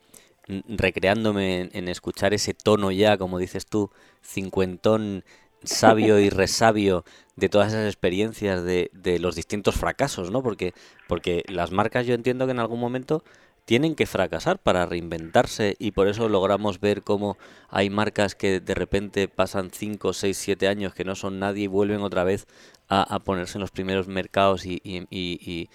recreándome 0.67 1.69
en, 1.71 1.87
escuchar 1.87 2.33
ese 2.33 2.53
tono 2.53 2.91
ya, 2.91 3.17
como 3.17 3.39
dices 3.39 3.65
tú, 3.65 3.89
cincuentón 4.21 5.23
sabio 5.63 6.19
y 6.19 6.29
resabio 6.29 7.05
de 7.37 7.47
todas 7.47 7.69
esas 7.69 7.85
experiencias 7.85 8.63
de, 8.63 8.91
de 8.93 9.19
los 9.19 9.35
distintos 9.35 9.75
fracasos, 9.75 10.31
¿no? 10.31 10.43
Porque, 10.43 10.73
porque 11.07 11.43
las 11.47 11.71
marcas 11.71 12.05
yo 12.05 12.13
entiendo 12.13 12.45
que 12.45 12.51
en 12.51 12.59
algún 12.59 12.79
momento 12.79 13.23
tienen 13.65 13.95
que 13.95 14.05
fracasar 14.05 14.59
para 14.59 14.85
reinventarse 14.85 15.75
y 15.79 15.91
por 15.91 16.07
eso 16.07 16.27
logramos 16.27 16.79
ver 16.79 17.03
cómo 17.03 17.37
hay 17.69 17.89
marcas 17.89 18.35
que 18.35 18.59
de 18.59 18.73
repente 18.73 19.27
pasan 19.27 19.71
5, 19.71 20.13
6, 20.13 20.37
7 20.37 20.67
años 20.67 20.93
que 20.93 21.05
no 21.05 21.15
son 21.15 21.39
nadie 21.39 21.63
y 21.63 21.67
vuelven 21.67 22.01
otra 22.01 22.23
vez 22.23 22.47
a, 22.89 23.19
ponerse 23.19 23.57
en 23.57 23.61
los 23.61 23.71
primeros 23.71 24.09
mercados 24.09 24.65
y, 24.65 24.81
y, 24.83 25.69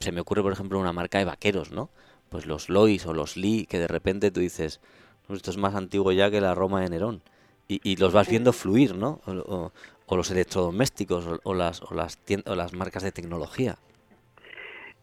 se 0.00 0.12
me 0.12 0.20
ocurre, 0.20 0.42
por 0.42 0.52
ejemplo, 0.52 0.78
una 0.78 0.92
marca 0.92 1.18
de 1.18 1.24
vaqueros, 1.24 1.70
¿no? 1.70 1.90
Pues 2.28 2.46
los 2.46 2.68
Lois 2.68 3.06
o 3.06 3.12
los 3.12 3.36
Lee, 3.36 3.66
que 3.66 3.78
de 3.78 3.86
repente 3.86 4.30
tú 4.30 4.40
dices, 4.40 4.80
esto 5.28 5.50
es 5.50 5.56
más 5.56 5.74
antiguo 5.74 6.12
ya 6.12 6.30
que 6.30 6.40
la 6.40 6.54
Roma 6.54 6.80
de 6.80 6.90
Nerón. 6.90 7.22
Y, 7.68 7.80
y 7.82 7.96
los 7.96 8.12
vas 8.12 8.28
viendo 8.28 8.52
fluir, 8.52 8.94
¿no? 8.94 9.20
O, 9.26 10.16
los 10.16 10.30
electrodomésticos 10.30 11.40
o, 11.42 11.54
las, 11.54 11.82
o, 11.82 11.94
las 11.94 12.18
o 12.46 12.54
las 12.54 12.72
marcas 12.72 13.02
de 13.02 13.12
tecnología. 13.12 13.78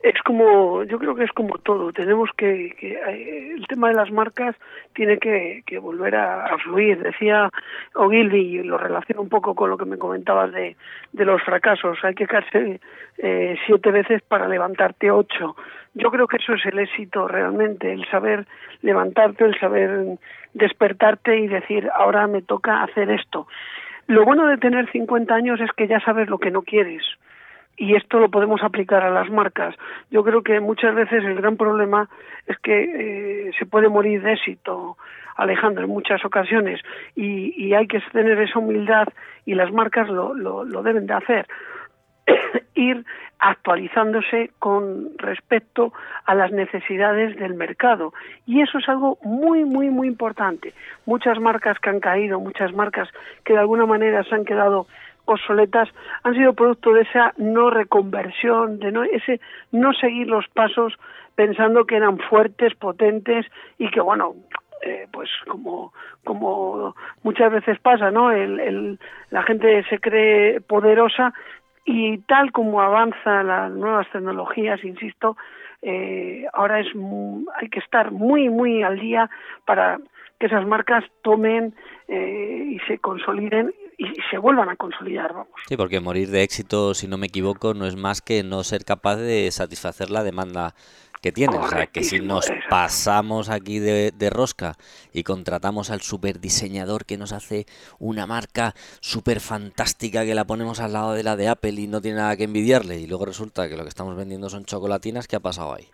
Es 0.03 0.19
como, 0.23 0.83
yo 0.83 0.97
creo 0.97 1.15
que 1.15 1.23
es 1.23 1.31
como 1.31 1.57
todo, 1.59 1.93
tenemos 1.93 2.29
que, 2.35 2.75
que 2.79 2.93
eh, 2.93 3.53
el 3.55 3.67
tema 3.67 3.89
de 3.89 3.93
las 3.93 4.11
marcas 4.11 4.55
tiene 4.93 5.19
que, 5.19 5.63
que 5.65 5.77
volver 5.77 6.15
a, 6.15 6.57
fluir. 6.57 7.01
Decía 7.01 7.49
Ogilvy, 7.95 8.59
y 8.59 8.63
lo 8.63 8.77
relaciono 8.77 9.21
un 9.21 9.29
poco 9.29 9.53
con 9.53 9.69
lo 9.69 9.77
que 9.77 9.85
me 9.85 9.97
comentabas 9.97 10.51
de, 10.51 10.75
de 11.13 11.25
los 11.25 11.41
fracasos, 11.43 11.99
hay 12.03 12.15
que 12.15 12.27
caerse 12.27 12.79
eh, 13.19 13.55
siete 13.65 13.91
veces 13.91 14.21
para 14.23 14.47
levantarte 14.47 15.11
ocho. 15.11 15.55
Yo 15.93 16.09
creo 16.09 16.27
que 16.27 16.37
eso 16.37 16.53
es 16.53 16.65
el 16.65 16.79
éxito 16.79 17.27
realmente, 17.27 17.91
el 17.91 18.05
saber 18.09 18.47
levantarte, 18.81 19.45
el 19.45 19.59
saber 19.59 20.17
despertarte 20.53 21.37
y 21.37 21.47
decir, 21.47 21.89
ahora 21.93 22.27
me 22.27 22.41
toca 22.41 22.83
hacer 22.83 23.11
esto. 23.11 23.47
Lo 24.07 24.25
bueno 24.25 24.47
de 24.47 24.57
tener 24.57 24.91
50 24.91 25.33
años 25.33 25.59
es 25.61 25.71
que 25.73 25.87
ya 25.87 25.99
sabes 25.99 26.27
lo 26.27 26.39
que 26.39 26.51
no 26.51 26.63
quieres 26.63 27.03
y 27.81 27.95
esto 27.95 28.19
lo 28.19 28.29
podemos 28.29 28.61
aplicar 28.61 29.03
a 29.03 29.09
las 29.09 29.31
marcas. 29.31 29.73
Yo 30.11 30.23
creo 30.23 30.43
que 30.43 30.59
muchas 30.59 30.93
veces 30.93 31.23
el 31.23 31.33
gran 31.33 31.57
problema 31.57 32.07
es 32.45 32.55
que 32.59 33.47
eh, 33.47 33.51
se 33.57 33.65
puede 33.65 33.89
morir 33.89 34.21
de 34.21 34.33
éxito, 34.33 34.97
Alejandro, 35.35 35.85
en 35.85 35.89
muchas 35.89 36.23
ocasiones, 36.23 36.79
y, 37.15 37.73
hay 37.73 37.87
que 37.87 37.99
tener 38.11 38.39
esa 38.39 38.59
humildad 38.59 39.07
y 39.47 39.55
las 39.55 39.71
marcas 39.71 40.07
lo, 40.09 40.35
lo, 40.35 40.63
lo 40.63 40.83
deben 40.83 41.07
de 41.07 41.13
hacer. 41.15 41.47
ir 42.75 43.05
actualizándose 43.39 44.51
con 44.59 45.17
respecto 45.17 45.93
a 46.25 46.35
las 46.35 46.51
necesidades 46.51 47.35
del 47.37 47.55
mercado. 47.55 48.13
Y 48.45 48.61
eso 48.61 48.77
es 48.77 48.87
algo 48.87 49.17
muy, 49.23 49.65
muy, 49.65 49.89
muy 49.89 50.07
importante. 50.07 50.73
Muchas 51.05 51.39
marcas 51.39 51.79
que 51.79 51.89
han 51.89 51.99
caído, 51.99 52.39
muchas 52.39 52.71
marcas 52.73 53.09
que 53.43 53.53
de 53.53 53.59
alguna 53.59 53.87
manera 53.87 54.23
se 54.23 54.35
han 54.35 54.45
quedado 54.45 54.85
obsoletas 55.25 55.89
han 56.23 56.35
sido 56.35 56.53
producto 56.53 56.93
de 56.93 57.01
esa 57.01 57.33
no 57.37 57.69
reconversión, 57.69 58.79
de 58.79 58.91
no, 58.91 59.03
ese 59.03 59.39
no 59.71 59.93
seguir 59.93 60.27
los 60.27 60.47
pasos 60.49 60.93
pensando 61.35 61.85
que 61.85 61.95
eran 61.95 62.19
fuertes, 62.19 62.75
potentes 62.75 63.45
y 63.77 63.89
que 63.89 64.01
bueno, 64.01 64.35
eh, 64.83 65.07
pues 65.11 65.29
como 65.47 65.93
como 66.23 66.95
muchas 67.23 67.51
veces 67.51 67.79
pasa, 67.79 68.11
¿no? 68.11 68.31
El, 68.31 68.59
el, 68.59 68.99
la 69.31 69.41
gente 69.43 69.83
se 69.89 69.99
cree 69.99 70.61
poderosa 70.61 71.33
y 71.85 72.19
tal 72.19 72.51
como 72.51 72.81
avanzan 72.81 73.47
las 73.47 73.71
nuevas 73.71 74.07
tecnologías, 74.11 74.83
insisto, 74.83 75.37
eh, 75.81 76.45
ahora 76.53 76.79
es 76.79 76.87
hay 77.59 77.69
que 77.69 77.79
estar 77.79 78.11
muy 78.11 78.49
muy 78.49 78.83
al 78.83 78.99
día 78.99 79.29
para 79.65 79.99
que 80.39 80.47
esas 80.47 80.65
marcas 80.65 81.03
tomen 81.23 81.73
eh, 82.07 82.65
y 82.67 82.79
se 82.87 82.99
consoliden 82.99 83.73
y 83.97 84.13
se 84.31 84.37
vuelvan 84.39 84.69
a 84.69 84.75
consolidar, 84.75 85.31
vamos. 85.31 85.53
Sí, 85.67 85.77
porque 85.77 85.99
morir 85.99 86.29
de 86.29 86.41
éxito, 86.41 86.95
si 86.95 87.07
no 87.07 87.17
me 87.19 87.27
equivoco, 87.27 87.75
no 87.75 87.85
es 87.85 87.95
más 87.95 88.21
que 88.21 88.43
no 88.43 88.63
ser 88.63 88.83
capaz 88.83 89.17
de 89.17 89.51
satisfacer 89.51 90.09
la 90.09 90.23
demanda 90.23 90.73
que 91.21 91.31
tiene. 91.31 91.57
O 91.57 91.69
sea, 91.69 91.87
que 91.87 92.03
si 92.03 92.19
nos 92.19 92.47
pasamos 92.69 93.49
aquí 93.49 93.79
de, 93.79 94.29
rosca 94.29 94.77
y 95.13 95.23
contratamos 95.23 95.89
al 95.89 96.01
super 96.01 96.39
diseñador 96.39 97.05
que 97.05 97.17
nos 97.17 97.31
hace 97.31 97.65
una 97.99 98.25
marca 98.25 98.75
súper 98.99 99.39
fantástica 99.39 100.25
que 100.25 100.35
la 100.35 100.45
ponemos 100.45 100.79
al 100.79 100.93
lado 100.93 101.13
de 101.13 101.23
la 101.23 101.35
de 101.35 101.47
Apple 101.47 101.73
y 101.73 101.87
no 101.87 102.01
tiene 102.01 102.17
nada 102.17 102.37
que 102.37 102.45
envidiarle 102.45 102.99
y 102.99 103.07
luego 103.07 103.25
resulta 103.25 103.67
que 103.69 103.77
lo 103.77 103.83
que 103.83 103.89
estamos 103.89 104.15
vendiendo 104.15 104.49
son 104.49 104.65
chocolatinas, 104.65 105.27
¿qué 105.27 105.35
ha 105.35 105.41
pasado 105.41 105.73
ahí? 105.73 105.89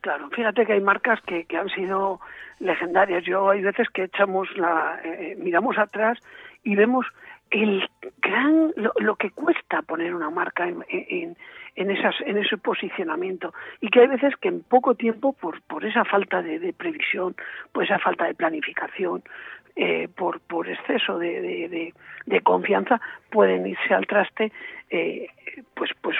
Claro, 0.00 0.30
fíjate 0.30 0.64
que 0.64 0.72
hay 0.72 0.80
marcas 0.80 1.20
que, 1.22 1.44
que 1.44 1.56
han 1.56 1.68
sido 1.68 2.20
legendarias. 2.58 3.24
Yo 3.24 3.50
hay 3.50 3.60
veces 3.60 3.88
que 3.90 4.04
echamos 4.04 4.48
la, 4.56 5.00
eh, 5.04 5.36
miramos 5.38 5.76
atrás 5.78 6.18
y 6.64 6.74
vemos 6.74 7.06
el 7.50 7.88
gran 8.22 8.72
lo, 8.76 9.16
que 9.16 9.30
cuesta 9.30 9.82
poner 9.82 10.14
una 10.14 10.30
marca 10.30 10.68
en, 10.68 10.84
en, 10.88 11.90
esas 11.90 12.14
en 12.20 12.36
ese 12.38 12.56
posicionamiento 12.56 13.52
y 13.80 13.88
que 13.88 14.00
hay 14.00 14.06
veces 14.06 14.36
que 14.36 14.48
en 14.48 14.62
poco 14.62 14.94
tiempo 14.94 15.32
por 15.32 15.60
por 15.62 15.84
esa 15.84 16.04
falta 16.04 16.42
de, 16.42 16.60
de 16.60 16.72
previsión 16.72 17.34
por 17.72 17.84
esa 17.84 17.98
falta 17.98 18.26
de 18.26 18.34
planificación 18.34 19.24
eh, 19.74 20.08
por 20.14 20.40
por 20.40 20.68
exceso 20.68 21.18
de, 21.18 21.40
de, 21.40 21.92
de, 22.26 22.40
confianza 22.42 23.00
pueden 23.30 23.66
irse 23.66 23.94
al 23.94 24.06
traste 24.06 24.52
eh, 24.90 25.26
pues 25.74 25.90
pues 26.00 26.16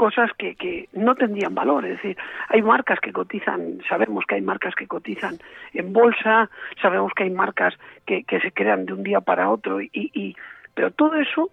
cosas 0.00 0.30
que, 0.38 0.54
que 0.54 0.88
no 0.94 1.14
tendrían 1.14 1.54
valor. 1.54 1.84
Es 1.84 1.96
decir, 1.96 2.16
hay 2.48 2.62
marcas 2.62 3.00
que 3.00 3.12
cotizan, 3.12 3.82
sabemos 3.86 4.24
que 4.26 4.36
hay 4.36 4.40
marcas 4.40 4.74
que 4.74 4.86
cotizan 4.86 5.36
en 5.74 5.92
bolsa, 5.92 6.48
sabemos 6.80 7.12
que 7.14 7.24
hay 7.24 7.30
marcas 7.30 7.74
que, 8.06 8.24
que 8.24 8.40
se 8.40 8.50
crean 8.50 8.86
de 8.86 8.94
un 8.94 9.02
día 9.02 9.20
para 9.20 9.50
otro, 9.50 9.78
y, 9.82 9.90
y 9.92 10.34
pero 10.72 10.90
todo 10.90 11.16
eso 11.16 11.50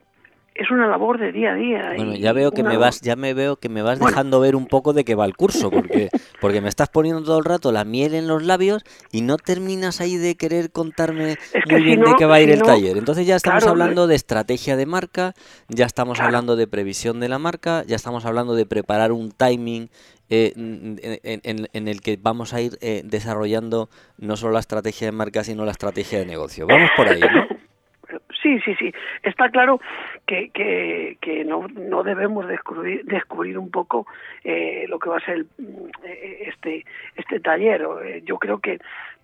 es 0.57 0.71
una 0.71 0.87
labor 0.87 1.19
de 1.19 1.31
día 1.31 1.51
a 1.51 1.55
día. 1.55 1.93
Bueno, 1.95 2.15
ya 2.15 2.33
veo 2.33 2.51
que 2.51 2.63
me 2.63 2.77
vas, 2.77 3.01
ya 3.01 3.15
me 3.15 3.33
veo 3.33 3.57
que 3.57 3.69
me 3.69 3.81
vas 3.81 3.99
dejando 3.99 4.39
ver 4.39 4.55
un 4.55 4.65
poco 4.65 4.93
de 4.93 5.05
qué 5.05 5.15
va 5.15 5.25
el 5.25 5.35
curso, 5.35 5.69
porque, 5.69 6.09
porque 6.41 6.61
me 6.61 6.69
estás 6.69 6.89
poniendo 6.89 7.23
todo 7.23 7.37
el 7.37 7.45
rato 7.45 7.71
la 7.71 7.85
miel 7.85 8.15
en 8.15 8.27
los 8.27 8.43
labios 8.43 8.83
y 9.11 9.21
no 9.21 9.37
terminas 9.37 10.01
ahí 10.01 10.17
de 10.17 10.35
querer 10.35 10.71
contarme 10.71 11.37
muy 11.69 11.83
bien 11.83 12.01
de 12.01 12.15
qué 12.17 12.25
va 12.25 12.35
a 12.35 12.41
ir 12.41 12.49
el 12.49 12.61
taller. 12.61 12.97
Entonces 12.97 13.27
ya 13.27 13.35
estamos 13.35 13.65
hablando 13.65 14.07
de 14.07 14.15
estrategia 14.15 14.75
de 14.75 14.85
marca, 14.85 15.33
ya 15.69 15.85
estamos 15.85 16.19
hablando 16.19 16.55
de 16.55 16.67
previsión 16.67 17.19
de 17.19 17.29
la 17.29 17.39
marca, 17.39 17.83
ya 17.85 17.95
estamos 17.95 18.25
hablando 18.25 18.55
de 18.55 18.65
preparar 18.65 19.11
un 19.11 19.31
timing 19.31 19.89
eh, 20.29 20.51
en, 20.55 21.67
en, 21.71 21.87
el 21.87 22.01
que 22.01 22.19
vamos 22.21 22.53
a 22.53 22.59
ir 22.59 22.77
eh, 22.81 23.01
desarrollando 23.05 23.89
no 24.17 24.35
solo 24.35 24.53
la 24.53 24.59
estrategia 24.59 25.07
de 25.07 25.13
marca, 25.13 25.43
sino 25.43 25.63
la 25.63 25.71
estrategia 25.71 26.19
de 26.19 26.25
negocio. 26.25 26.67
Vamos 26.67 26.89
por 26.97 27.07
ahí, 27.07 27.21
¿no? 27.21 27.47
Sí, 28.47 28.61
sí, 28.61 28.75
sí. 28.75 28.93
Está 29.23 29.49
claro 29.49 29.81
que, 30.25 30.49
que, 30.53 31.43
no, 31.43 31.67
no 31.67 32.03
debemos 32.03 32.47
descubrir, 32.47 33.03
descubrir 33.03 33.57
un 33.57 33.69
poco 33.69 34.07
eh, 34.41 34.85
lo 34.87 34.99
que 34.99 35.09
va 35.09 35.17
a 35.17 35.25
ser 35.25 35.45
eh, 36.05 36.43
este, 36.47 36.85
este 37.17 37.41
taller. 37.41 37.85
Eh, 38.05 38.21
yo 38.23 38.37
creo 38.37 38.59
que 38.59 38.79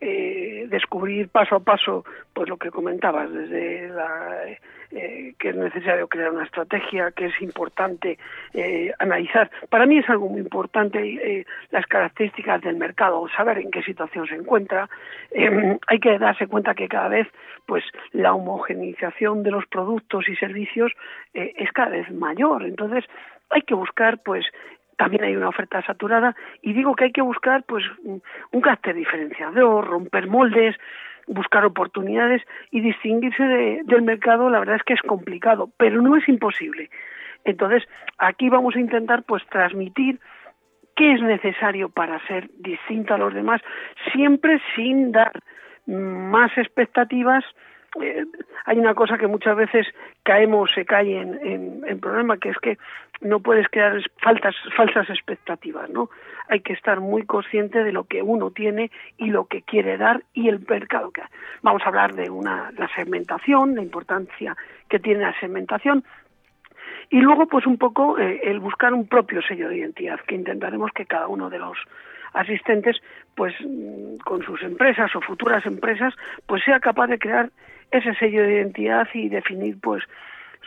eh, 0.05 0.65
descubrir 0.67 1.29
paso 1.29 1.55
a 1.55 1.59
paso 1.61 2.03
pues 2.33 2.49
lo 2.49 2.57
que 2.57 2.71
comentabas, 2.71 3.31
desde 3.31 3.87
la 3.87 4.43
eh, 4.91 5.33
que 5.39 5.49
es 5.49 5.55
necesario 5.55 6.09
crear 6.09 6.31
una 6.31 6.43
estrategia, 6.43 7.11
que 7.11 7.27
es 7.27 7.41
importante 7.41 8.19
eh, 8.53 8.91
analizar. 8.99 9.49
Para 9.69 9.85
mí 9.85 9.99
es 9.99 10.09
algo 10.09 10.27
muy 10.27 10.41
importante 10.41 11.45
las 11.71 11.85
características 11.85 12.61
del 12.61 12.75
mercado, 12.75 13.25
saber 13.29 13.59
en 13.59 13.71
qué 13.71 13.81
situación 13.81 14.27
se 14.27 14.35
encuentra. 14.35 14.89
Em, 15.31 15.79
hay 15.87 15.99
que 15.99 16.19
darse 16.19 16.47
cuenta 16.47 16.75
que 16.75 16.89
cada 16.89 17.07
vez 17.07 17.27
pues 17.65 17.85
la 18.11 18.33
homogeneización 18.33 19.41
de 19.41 19.51
los 19.51 19.65
productos 19.67 20.27
y 20.27 20.35
servicios 20.35 20.91
es 21.33 21.71
cada 21.71 21.91
vez 21.91 22.11
mayor. 22.11 22.63
Entonces 22.63 23.05
hay 23.49 23.61
que 23.61 23.73
buscar 23.73 24.21
pues 24.21 24.45
también 24.97 25.23
hay 25.23 25.35
una 25.35 25.49
oferta 25.49 25.81
saturada 25.81 26.35
y 26.61 26.73
digo 26.73 26.95
que 26.95 27.05
hay 27.05 27.11
que 27.11 27.21
buscar 27.21 27.63
pues 27.63 27.83
un 28.03 28.61
carácter 28.61 28.95
diferenciador, 28.95 29.85
romper 29.85 30.27
moldes, 30.27 30.75
buscar 31.27 31.65
oportunidades 31.65 32.41
y 32.71 32.81
distinguirse 32.81 33.43
del 33.83 34.01
mercado, 34.01 34.49
la 34.49 34.59
verdad 34.59 34.75
es 34.75 34.83
que 34.83 34.93
es 34.93 35.01
complicado, 35.01 35.69
pero 35.77 36.01
no 36.01 36.15
es 36.15 36.27
imposible. 36.27 36.89
Entonces, 37.45 37.83
aquí 38.17 38.49
vamos 38.49 38.75
a 38.75 38.79
intentar 38.79 39.23
pues 39.23 39.45
transmitir 39.47 40.19
qué 40.95 41.13
es 41.13 41.21
necesario 41.21 41.89
para 41.89 42.25
ser 42.27 42.49
distinto 42.59 43.13
a 43.13 43.17
los 43.17 43.33
demás, 43.33 43.61
siempre 44.11 44.61
sin 44.75 45.11
dar 45.11 45.31
más 45.85 46.57
expectativas 46.57 47.43
eh, 48.01 48.25
hay 48.65 48.79
una 48.79 48.95
cosa 48.95 49.17
que 49.17 49.27
muchas 49.27 49.55
veces 49.55 49.85
caemos, 50.23 50.71
se 50.73 50.85
cae 50.85 51.21
en, 51.21 51.39
en, 51.45 51.81
en, 51.85 51.99
problema, 51.99 52.37
que 52.37 52.49
es 52.49 52.57
que 52.57 52.77
no 53.23 53.39
puedes 53.39 53.67
crear 53.69 53.99
faltas, 54.21 54.55
falsas 54.75 55.09
expectativas, 55.09 55.89
¿no? 55.89 56.09
Hay 56.49 56.59
que 56.59 56.73
estar 56.73 56.99
muy 56.99 57.23
consciente 57.23 57.83
de 57.83 57.91
lo 57.91 58.03
que 58.03 58.21
uno 58.21 58.51
tiene 58.51 58.91
y 59.17 59.27
lo 59.27 59.45
que 59.45 59.61
quiere 59.61 59.97
dar 59.97 60.23
y 60.33 60.49
el 60.49 60.59
mercado 60.67 61.11
que. 61.11 61.23
Vamos 61.61 61.81
a 61.83 61.87
hablar 61.87 62.13
de 62.13 62.29
una, 62.29 62.71
la 62.77 62.87
segmentación, 62.95 63.75
la 63.75 63.81
importancia 63.81 64.55
que 64.89 64.99
tiene 64.99 65.21
la 65.21 65.39
segmentación, 65.39 66.03
y 67.09 67.21
luego 67.21 67.47
pues 67.47 67.65
un 67.65 67.77
poco 67.77 68.17
eh, 68.17 68.41
el 68.43 68.59
buscar 68.59 68.93
un 68.93 69.07
propio 69.07 69.41
sello 69.41 69.69
de 69.69 69.77
identidad 69.77 70.19
que 70.21 70.35
intentaremos 70.35 70.91
que 70.93 71.05
cada 71.05 71.27
uno 71.27 71.49
de 71.49 71.59
los 71.59 71.77
asistentes 72.33 72.97
pues 73.35 73.53
mm, 73.61 74.17
con 74.23 74.43
sus 74.43 74.61
empresas 74.63 75.15
o 75.15 75.21
futuras 75.21 75.65
empresas 75.65 76.13
pues 76.47 76.63
sea 76.63 76.79
capaz 76.79 77.07
de 77.07 77.19
crear 77.19 77.49
ese 77.91 78.15
sello 78.15 78.41
de 78.43 78.53
identidad 78.55 79.07
y 79.13 79.29
definir 79.29 79.77
pues 79.79 80.03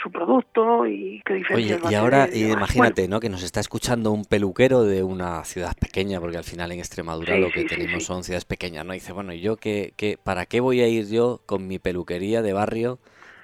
su 0.03 0.11
producto 0.11 0.87
y 0.87 1.23
qué 1.25 1.35
diferencias 1.35 1.83
Oye, 1.83 1.93
y 1.93 1.95
ahora 1.95 2.29
imagínate, 2.33 3.09
¿no? 3.09 3.21
Que 3.21 3.29
nos 3.29 3.43
está 3.43 3.61
escuchando 3.61 4.13
un 4.13 4.25
peluquero 4.25 4.83
de 4.83 5.03
una 5.03 5.45
ciudad 5.45 5.77
pequeña, 5.79 6.21
porque 6.21 6.37
al 6.37 6.45
final 6.45 6.73
en 6.73 6.79
Extremadura 6.79 7.37
lo 7.39 7.51
que 7.51 7.65
tenemos 7.65 8.05
son 8.05 8.25
ciudades 8.25 8.45
pequeñas, 8.45 8.85
¿no? 8.85 8.93
dice, 8.93 9.13
bueno, 9.13 9.33
yo 9.33 9.57
qué, 9.57 9.93
qué, 9.97 10.19
para 10.23 10.47
qué 10.47 10.61
voy 10.61 10.81
a 10.81 10.89
ir 10.89 11.09
yo 11.09 11.41
con 11.47 11.67
mi 11.67 11.79
peluquería 11.79 12.43
de 12.43 12.53
barrio 12.53 12.99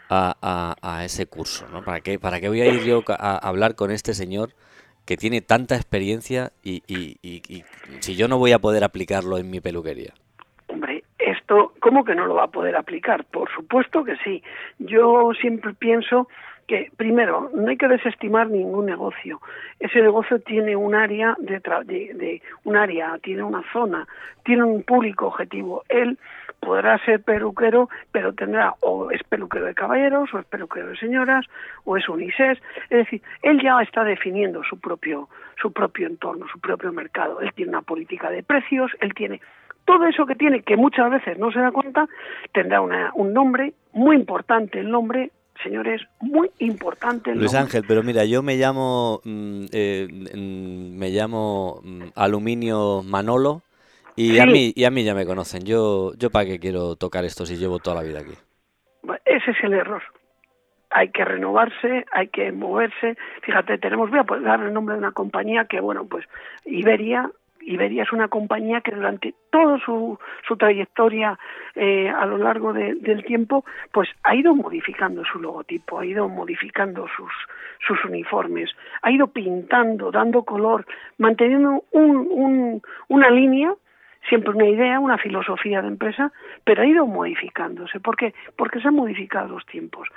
a, 0.09 0.77
a, 0.83 1.05
ese 1.05 1.27
curso, 1.27 1.67
¿no? 1.69 1.83
¿Para 1.85 2.01
qué, 2.01 2.19
para 2.19 2.39
qué 2.39 2.49
voy 2.49 2.61
a 2.61 2.67
ir 2.67 2.83
yo 2.85 3.03
a, 3.09 3.37
hablar 3.37 3.75
con 3.75 3.91
este 3.91 4.13
señor 4.13 4.55
que 5.07 5.17
tiene 5.17 5.41
tanta 5.41 5.75
experiencia 5.75 6.53
y, 6.63 6.83
y, 6.87 7.19
y 7.23 7.65
si 8.01 8.15
yo 8.15 8.29
no 8.29 8.39
voy 8.39 8.53
a 8.53 8.59
poder 8.59 8.85
aplicarlo 8.85 9.39
en 9.39 9.51
mi 9.51 9.61
peluquería? 9.61 10.13
¿Cómo 11.83 12.05
que 12.05 12.15
no 12.15 12.27
lo 12.27 12.37
va 12.37 12.45
a 12.45 12.57
poder 12.59 12.77
aplicar? 12.77 13.25
Por 13.25 13.51
supuesto 13.51 14.05
que 14.05 14.17
sí. 14.25 14.43
Yo 14.79 15.33
siempre 15.39 15.75
pienso 15.75 16.29
que 16.69 16.93
primero 16.97 17.51
no 17.55 17.69
hay 17.69 17.77
que 17.77 17.89
desestimar 17.89 18.49
ningún 18.49 18.87
negocio. 18.87 19.41
Ese 19.81 20.01
negocio 20.01 20.39
tiene 20.39 20.77
un 20.77 20.95
área 20.95 21.35
de, 21.41 21.59
de, 21.59 22.41
un 22.63 22.77
área, 22.77 23.19
tiene 23.21 23.43
una 23.43 23.65
zona, 23.73 24.07
tiene 24.45 24.63
un 24.63 24.85
público 24.85 25.27
objetivo. 25.27 25.83
Él 25.89 26.19
podrá 26.61 26.99
ser 27.05 27.21
peluquero, 27.21 27.89
pero 28.13 28.33
tendrá 28.33 28.75
o 28.81 29.11
es 29.11 29.25
peluquero 29.25 29.67
de 29.67 29.75
caballeros, 29.75 30.33
o 30.33 30.39
es 30.39 30.47
peluquero 30.47 30.87
de 30.87 30.97
señoras, 30.97 31.47
o 31.83 31.97
es 31.97 32.09
unisex. 32.09 32.63
Es 32.91 32.99
decir, 32.99 33.23
él 33.43 33.61
ya 33.61 33.83
está 33.83 34.05
definiendo 34.05 34.63
su 34.63 34.79
propio 34.79 35.29
su 35.61 35.73
propio 35.73 36.09
entorno, 36.09 36.47
su 36.49 36.59
propio 36.61 36.93
mercado. 36.93 37.41
Él 37.41 37.53
tiene 37.55 37.71
una 37.71 37.83
política 37.83 38.31
de 38.31 38.43
precios, 38.43 38.91
él 39.01 39.15
tiene 39.15 39.41
todo 39.85 40.07
eso 40.07 40.27
que 40.27 40.35
tiene, 40.35 40.63
que 40.63 40.77
muchas 40.77 41.11
veces 41.11 41.39
no 41.39 41.51
se 41.53 41.61
da 41.61 41.71
cuenta, 41.71 42.09
tendrá 42.53 42.81
un 42.81 43.33
nombre 43.33 43.75
muy 43.93 44.17
importante, 44.17 44.81
el 44.81 44.91
nombre 44.91 45.31
señores, 45.63 46.03
muy 46.21 46.51
importante. 46.59 47.35
Luis 47.35 47.55
Ángel, 47.55 47.85
pero 47.87 48.03
mira, 48.03 48.25
yo 48.25 48.43
me 48.43 48.57
llamo, 48.57 49.21
mm, 49.25 49.65
eh, 49.73 50.09
mm, 50.11 50.99
me 50.99 51.11
llamo 51.11 51.81
mm, 51.83 52.03
Aluminio 52.17 53.03
Manolo 53.03 53.63
y 54.17 54.39
a 54.39 54.47
mí 54.47 54.73
y 54.75 54.85
a 54.85 54.91
mí 54.91 55.05
ya 55.05 55.15
me 55.15 55.27
conocen. 55.27 55.65
Yo, 55.65 56.13
yo 56.17 56.31
para 56.31 56.47
qué 56.47 56.59
quiero 56.59 56.97
tocar 56.97 57.25
esto 57.25 57.47
si 57.47 57.57
llevo 57.57 57.79
toda 57.79 57.97
la 57.97 58.03
vida 58.03 58.21
aquí. 58.21 58.33
Ese 59.25 59.51
es 59.51 59.57
el 59.63 59.75
error. 59.75 60.03
Hay 60.91 61.09
que 61.09 61.25
renovarse, 61.25 62.05
hay 62.13 62.29
que 62.29 62.53
moverse. 62.53 63.17
Fíjate, 63.43 63.79
tenemos, 63.79 64.11
voy 64.11 64.19
a 64.21 64.41
dar 64.41 64.61
el 64.61 64.75
nombre 64.75 64.95
de 64.95 64.99
una 64.99 65.13
compañía 65.13 65.65
que, 65.65 65.81
bueno, 65.81 66.05
pues 66.05 66.27
Iberia 66.67 67.31
Iberia 67.67 68.03
es 68.03 68.13
una 68.13 68.29
compañía 68.29 68.81
que 68.81 68.93
durante 68.93 69.35
toda 69.51 69.79
su, 69.79 70.19
su 70.47 70.57
trayectoria 70.57 71.39
eh, 71.75 72.09
a 72.09 72.27
lo 72.27 72.39
largo 72.39 72.73
del 72.73 73.25
tiempo, 73.25 73.65
pues 73.93 74.09
ha 74.23 74.35
ido 74.35 74.55
modificando 74.55 75.25
su 75.25 75.41
logotipo, 75.41 75.99
ha 75.99 76.07
ido 76.07 76.29
modificando 76.29 77.07
sus, 77.17 77.33
sus 77.87 78.05
uniformes, 78.05 78.71
ha 79.03 79.11
ido 79.11 79.29
pintando, 79.29 80.11
dando 80.11 80.43
color, 80.45 80.87
manteniendo 81.19 81.85
un, 81.93 82.17
un, 82.31 82.83
una 83.09 83.31
línea 83.31 83.75
siempre 84.29 84.51
una 84.51 84.69
idea, 84.69 85.01
una 85.01 85.19
filosofía 85.19 85.83
de 85.83 85.89
empresa, 85.89 86.33
pero 86.65 86.83
ha 86.83 86.87
ido 86.87 87.07
modificándose. 87.07 88.01
¿Por 88.01 88.17
qué? 88.17 88.35
Porque 88.57 88.81
se 88.81 88.89
han 88.89 88.95
modificado 88.95 89.49
los 89.49 89.67
tiempos. 89.67 90.09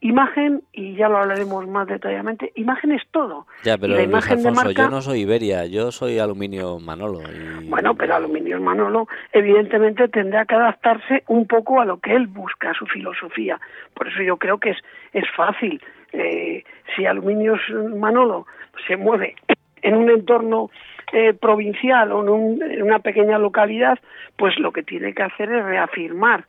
Imagen, 0.00 0.62
y 0.72 0.96
ya 0.96 1.08
lo 1.08 1.16
hablaremos 1.16 1.66
más 1.66 1.86
detalladamente, 1.86 2.52
imagen 2.56 2.92
es 2.92 3.02
todo. 3.10 3.46
Ya, 3.62 3.78
pero 3.78 3.98
imagen 4.00 4.42
de 4.42 4.50
marca, 4.50 4.82
yo 4.84 4.90
no 4.90 5.00
soy 5.00 5.20
Iberia, 5.20 5.64
yo 5.64 5.92
soy 5.92 6.18
Aluminio 6.18 6.78
Manolo. 6.78 7.20
Bueno, 7.64 7.94
pero 7.94 8.14
Aluminio 8.14 8.60
Manolo 8.60 9.08
evidentemente 9.32 10.08
tendrá 10.08 10.44
que 10.44 10.56
adaptarse 10.56 11.24
un 11.28 11.46
poco 11.46 11.80
a 11.80 11.86
lo 11.86 12.00
que 12.00 12.14
él 12.14 12.26
busca, 12.26 12.70
a 12.70 12.74
su 12.74 12.84
filosofía. 12.86 13.58
Por 13.94 14.08
eso 14.08 14.22
yo 14.22 14.36
creo 14.36 14.58
que 14.58 14.70
es, 14.70 14.78
es 15.14 15.24
fácil. 15.34 15.82
Eh, 16.12 16.64
si 16.94 17.06
Aluminio 17.06 17.56
Manolo 17.96 18.46
se 18.86 18.96
mueve 18.96 19.36
en 19.80 19.94
un 19.96 20.10
entorno 20.10 20.70
eh, 21.12 21.32
provincial 21.34 22.12
o 22.12 22.22
en, 22.22 22.62
en, 22.62 22.82
una 22.82 22.98
pequeña 22.98 23.38
localidad, 23.38 23.98
pues 24.36 24.58
lo 24.58 24.72
que 24.72 24.82
tiene 24.82 25.14
que 25.14 25.22
hacer 25.22 25.50
es 25.50 25.64
reafirmar 25.64 26.44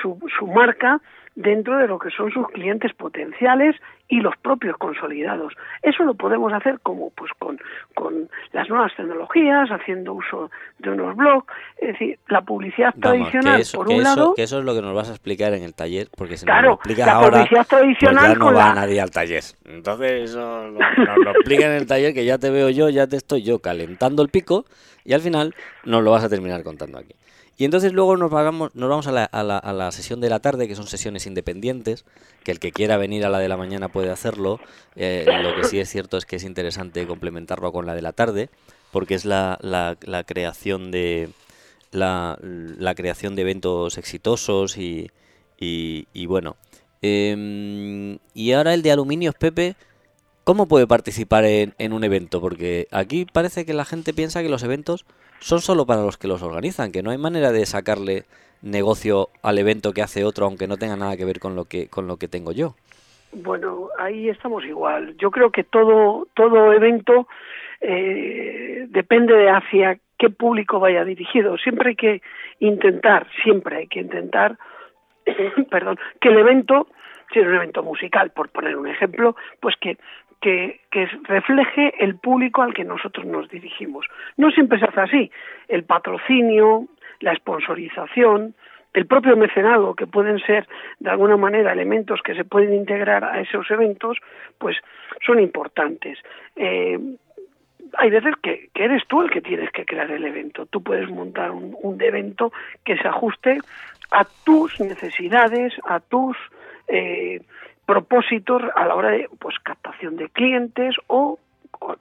su, 0.00 0.18
su 0.38 0.46
marca 0.46 1.00
dentro 1.38 1.78
de 1.78 1.86
lo 1.86 2.00
que 2.00 2.10
son 2.10 2.32
sus 2.32 2.48
clientes 2.48 2.92
potenciales 2.94 3.76
y 4.08 4.20
los 4.20 4.36
propios 4.38 4.76
consolidados. 4.76 5.52
Eso 5.82 6.02
lo 6.02 6.14
podemos 6.14 6.52
hacer 6.52 6.80
como 6.80 7.10
pues 7.10 7.30
con, 7.38 7.60
con 7.94 8.28
las 8.52 8.68
nuevas 8.68 8.90
tecnologías, 8.96 9.70
haciendo 9.70 10.14
uso 10.14 10.50
de 10.78 10.90
unos 10.90 11.14
blogs, 11.14 11.46
es 11.76 11.92
decir, 11.92 12.18
la 12.26 12.40
publicidad 12.40 12.92
tradicional 13.00 13.62
por 13.72 13.88
un 13.88 14.02
lado, 14.02 14.34
que 14.34 14.42
eso 14.42 14.58
es 14.58 14.64
lo 14.64 14.74
que 14.74 14.82
nos 14.82 14.92
vas 14.94 15.10
a 15.10 15.12
explicar 15.12 15.54
en 15.54 15.62
el 15.62 15.74
taller, 15.74 16.08
porque 16.16 16.36
si 16.36 16.44
claro, 16.44 16.62
nos 16.62 16.68
lo 16.70 16.74
explicas 16.74 17.06
la 17.06 17.12
ahora, 17.12 17.30
publicidad 17.30 17.66
pues 17.68 17.68
tradicional 17.68 18.32
ya 18.32 18.34
no 18.34 18.52
va 18.52 18.74
nadie 18.74 19.00
al 19.00 19.10
taller. 19.12 19.44
Entonces 19.64 20.30
eso 20.30 20.66
nos 20.66 21.18
lo 21.24 21.30
explica 21.30 21.66
en 21.66 21.72
el 21.72 21.86
taller 21.86 22.14
que 22.14 22.24
ya 22.24 22.38
te 22.38 22.50
veo 22.50 22.68
yo, 22.70 22.88
ya 22.88 23.06
te 23.06 23.16
estoy 23.16 23.44
yo 23.44 23.60
calentando 23.60 24.22
el 24.22 24.28
pico 24.28 24.64
y 25.04 25.12
al 25.12 25.20
final 25.20 25.54
nos 25.84 26.02
lo 26.02 26.10
vas 26.10 26.24
a 26.24 26.28
terminar 26.28 26.64
contando 26.64 26.98
aquí. 26.98 27.14
Y 27.60 27.64
entonces 27.64 27.92
luego 27.92 28.16
nos 28.16 28.30
vamos, 28.30 28.72
nos 28.76 28.88
vamos 28.88 29.08
a 29.08 29.12
la, 29.12 29.24
a, 29.24 29.42
la, 29.42 29.90
sesión 29.90 30.20
de 30.20 30.30
la 30.30 30.38
tarde, 30.38 30.68
que 30.68 30.76
son 30.76 30.86
sesiones 30.86 31.26
independientes, 31.26 32.04
que 32.44 32.52
el 32.52 32.60
que 32.60 32.70
quiera 32.70 32.96
venir 32.98 33.26
a 33.26 33.30
la 33.30 33.40
de 33.40 33.48
la 33.48 33.56
mañana 33.56 33.88
puede 33.88 34.10
hacerlo. 34.10 34.60
Eh, 34.94 35.26
lo 35.42 35.56
que 35.56 35.64
sí 35.64 35.80
es 35.80 35.90
cierto 35.90 36.18
es 36.18 36.24
que 36.24 36.36
es 36.36 36.44
interesante 36.44 37.04
complementarlo 37.08 37.72
con 37.72 37.84
la 37.84 37.96
de 37.96 38.02
la 38.02 38.12
tarde, 38.12 38.48
porque 38.92 39.16
es 39.16 39.24
la, 39.24 39.58
la, 39.60 40.22
creación 40.22 40.92
de 40.92 41.30
la, 41.90 42.38
creación 42.96 43.34
de 43.34 43.42
eventos 43.42 43.98
exitosos 43.98 44.78
y, 44.78 45.10
y, 45.58 46.06
y 46.12 46.26
bueno. 46.26 46.54
Eh, 47.02 48.18
y 48.34 48.52
ahora 48.52 48.72
el 48.72 48.82
de 48.82 48.92
aluminios, 48.92 49.34
Pepe. 49.34 49.74
¿Cómo 50.44 50.66
puede 50.66 50.86
participar 50.86 51.44
en 51.44 51.92
un 51.92 52.04
evento? 52.04 52.40
Porque 52.40 52.86
aquí 52.90 53.26
parece 53.30 53.66
que 53.66 53.74
la 53.74 53.84
gente 53.84 54.14
piensa 54.14 54.42
que 54.42 54.48
los 54.48 54.62
eventos 54.62 55.04
son 55.40 55.60
solo 55.60 55.86
para 55.86 56.02
los 56.02 56.16
que 56.16 56.28
los 56.28 56.42
organizan, 56.42 56.92
que 56.92 57.02
no 57.02 57.10
hay 57.10 57.18
manera 57.18 57.52
de 57.52 57.66
sacarle 57.66 58.24
negocio 58.62 59.28
al 59.42 59.58
evento 59.58 59.92
que 59.92 60.02
hace 60.02 60.24
otro 60.24 60.46
aunque 60.46 60.66
no 60.66 60.76
tenga 60.76 60.96
nada 60.96 61.16
que 61.16 61.24
ver 61.24 61.38
con 61.38 61.54
lo 61.54 61.64
que 61.64 61.88
con 61.88 62.06
lo 62.06 62.16
que 62.16 62.28
tengo 62.28 62.52
yo. 62.52 62.74
Bueno, 63.32 63.88
ahí 63.98 64.28
estamos 64.28 64.64
igual. 64.64 65.16
Yo 65.18 65.30
creo 65.30 65.50
que 65.50 65.64
todo 65.64 66.26
todo 66.34 66.72
evento 66.72 67.28
eh, 67.80 68.86
depende 68.88 69.34
de 69.34 69.50
hacia 69.50 69.98
qué 70.18 70.30
público 70.30 70.80
vaya 70.80 71.04
dirigido. 71.04 71.56
Siempre 71.58 71.90
hay 71.90 71.96
que 71.96 72.22
intentar, 72.58 73.26
siempre 73.42 73.76
hay 73.76 73.86
que 73.86 74.00
intentar, 74.00 74.58
perdón, 75.70 75.98
que 76.20 76.28
el 76.28 76.38
evento, 76.38 76.88
si 77.32 77.38
es 77.38 77.46
un 77.46 77.54
evento 77.54 77.82
musical, 77.82 78.30
por 78.30 78.48
poner 78.48 78.76
un 78.76 78.88
ejemplo, 78.88 79.36
pues 79.60 79.76
que 79.80 79.96
que, 80.40 80.80
refleje 81.24 81.94
el 82.02 82.16
público 82.16 82.62
al 82.62 82.74
que 82.74 82.84
nosotros 82.84 83.26
nos 83.26 83.48
dirigimos. 83.48 84.06
No 84.36 84.50
siempre 84.50 84.78
se 84.78 84.86
hace 84.86 85.00
así. 85.00 85.30
El 85.68 85.84
patrocinio, 85.84 86.86
la 87.20 87.34
sponsorización, 87.34 88.54
el 88.94 89.06
propio 89.06 89.36
mecenado, 89.36 89.94
que 89.94 90.06
pueden 90.06 90.38
ser 90.40 90.66
de 90.98 91.10
alguna 91.10 91.36
manera 91.36 91.72
elementos 91.72 92.20
que 92.22 92.34
se 92.34 92.44
pueden 92.44 92.72
integrar 92.72 93.24
a 93.24 93.40
esos 93.40 93.70
eventos, 93.70 94.18
pues 94.58 94.76
son 95.26 95.40
importantes. 95.40 96.18
Eh, 96.56 96.98
hay 97.96 98.10
veces 98.10 98.34
que, 98.42 98.70
eres 98.74 99.02
tú 99.08 99.22
el 99.22 99.30
que 99.30 99.40
tienes 99.40 99.70
que 99.70 99.84
crear 99.84 100.10
el 100.10 100.24
evento. 100.24 100.66
Tú 100.66 100.82
puedes 100.82 101.08
montar 101.08 101.50
un, 101.50 101.76
un 101.82 102.00
evento 102.02 102.52
que 102.84 102.96
se 102.96 103.08
ajuste 103.08 103.58
a 104.10 104.26
tus 104.44 104.80
necesidades, 104.80 105.74
a 105.84 106.00
tus 106.00 106.36
eh, 106.88 107.40
propósitos 107.88 108.62
a 108.76 108.84
la 108.84 108.94
hora 108.94 109.08
de 109.08 109.30
pues 109.38 109.58
captación 109.60 110.16
de 110.16 110.28
clientes 110.28 110.94
o 111.06 111.38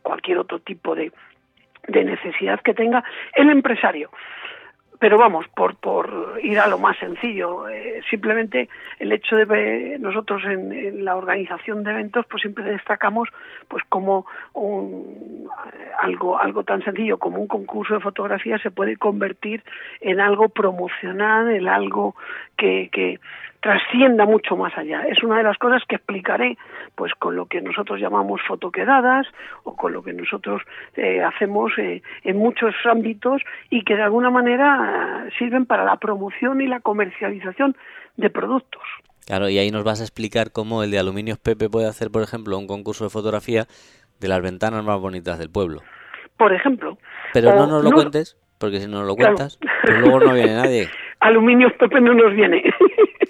cualquier 0.02 0.38
otro 0.39 0.60
tipo 0.60 0.93
de, 0.93 1.13
de 1.88 2.04
necesidad 2.04 2.60
que 2.60 2.73
tenga 2.73 3.06
el 3.36 3.50
empresario 3.50 4.10
pero 4.99 5.17
vamos, 5.17 5.45
por, 5.55 5.75
por 5.75 6.39
ir 6.41 6.60
a 6.60 6.67
lo 6.67 6.77
más 6.77 6.97
sencillo, 6.97 7.67
eh, 7.69 8.01
simplemente 8.10 8.69
el 8.99 9.12
hecho 9.12 9.36
de 9.36 9.45
ver 9.45 9.99
nosotros 9.99 10.43
en, 10.45 11.05
la 11.05 11.15
organización 11.15 11.83
de 11.83 11.91
eventos, 11.91 12.25
pues 12.27 12.41
siempre 12.41 12.63
destacamos 12.63 13.29
pues 13.67 13.83
como 13.89 14.25
un, 14.53 15.47
algo, 16.01 16.39
algo 16.39 16.63
tan 16.63 16.83
sencillo 16.83 17.17
como 17.17 17.39
un 17.39 17.47
concurso 17.47 17.95
de 17.95 17.99
fotografía 17.99 18.57
se 18.57 18.71
puede 18.71 18.97
convertir 18.97 19.63
en 20.01 20.19
algo 20.19 20.49
promocional, 20.49 21.51
en 21.51 21.67
algo 21.67 22.15
que, 22.55 22.89
que 22.91 23.19
trascienda 23.62 24.25
mucho 24.25 24.55
más 24.55 24.77
allá. 24.77 25.01
Es 25.07 25.21
una 25.23 25.38
de 25.38 25.43
las 25.43 25.57
cosas 25.57 25.83
que 25.88 25.95
explicaré 25.95 26.57
pues 26.95 27.13
con 27.15 27.36
lo 27.36 27.47
que 27.47 27.62
nosotros 27.62 27.99
llamamos 27.99 28.41
fotoquedadas 28.47 29.27
o 29.63 29.75
con 29.75 29.93
lo 29.93 30.03
que 30.03 30.13
nosotros 30.13 30.62
eh, 30.95 31.21
hacemos 31.21 31.71
eh, 31.77 32.01
en 32.23 32.38
muchos 32.38 32.73
ámbitos 32.86 33.41
y 33.69 33.83
que 33.83 33.95
de 33.95 34.03
alguna 34.03 34.29
manera 34.29 34.87
sirven 35.38 35.65
para 35.65 35.86
la 35.86 35.97
promoción 35.97 36.62
y 36.62 36.67
la 36.67 36.80
comercialización 36.80 37.76
de 38.15 38.30
productos. 38.30 38.82
Claro, 39.26 39.50
y 39.50 39.58
ahí 39.58 39.71
nos 39.71 39.84
vas 39.84 40.00
a 40.00 40.04
explicar 40.04 40.52
cómo 40.52 40.84
el 40.84 40.91
de 40.91 41.00
Aluminios 41.00 41.38
Pepe 41.38 41.69
puede 41.69 41.88
hacer, 41.88 42.10
por 42.12 42.23
ejemplo, 42.23 42.58
un 42.58 42.65
concurso 42.65 43.04
de 43.04 43.10
fotografía 43.10 43.65
de 44.19 44.28
las 44.28 44.41
ventanas 44.41 44.84
más 44.84 45.00
bonitas 45.00 45.38
del 45.38 45.50
pueblo. 45.50 45.82
Por 46.38 46.54
ejemplo. 46.54 46.97
Pero 47.34 47.54
no 47.54 47.67
nos 47.67 47.84
lo 47.84 47.91
cuentes, 47.91 48.38
porque 48.58 48.80
si 48.80 48.88
no 48.88 49.04
lo 49.04 49.15
cuentas, 49.15 49.60
pues 49.84 50.00
luego 50.00 50.19
no 50.21 50.34
viene 50.34 50.54
nadie. 50.56 50.88
Aluminios 51.19 51.73
Pepe 51.73 52.00
no 52.00 52.13
nos 52.13 52.34
viene. 52.34 52.63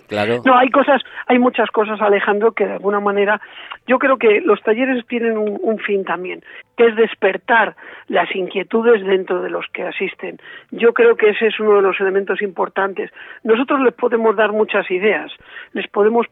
Claro. 0.07 0.41
No, 0.45 0.57
hay 0.57 0.69
cosas, 0.69 1.01
hay 1.25 1.37
muchas 1.37 1.69
cosas, 1.69 1.99
Alejandro, 1.99 2.53
que 2.53 2.65
de 2.65 2.73
alguna 2.73 3.01
manera 3.01 3.41
yo 3.87 3.99
creo 3.99 4.17
que 4.17 4.41
los 4.41 4.61
talleres 4.61 5.05
tienen 5.07 5.37
un, 5.37 5.79
fin 5.79 6.03
también, 6.03 6.43
que 6.75 6.87
es 6.87 6.95
despertar 6.95 7.75
las 8.07 8.33
inquietudes 8.35 9.03
dentro 9.05 9.41
de 9.41 9.49
los 9.49 9.65
que 9.73 9.83
asisten. 9.83 10.39
Yo 10.71 10.93
creo 10.93 11.15
que 11.15 11.29
ese 11.29 11.47
es 11.47 11.59
uno 11.59 11.77
de 11.77 11.81
los 11.81 11.99
elementos 12.01 12.41
importantes. 12.41 13.11
Nosotros 13.43 13.79
les 13.81 13.93
podemos 13.93 14.35
dar 14.35 14.51
muchas 14.51 14.89
ideas, 14.91 15.31
les 15.73 15.87
podemos 15.87 16.27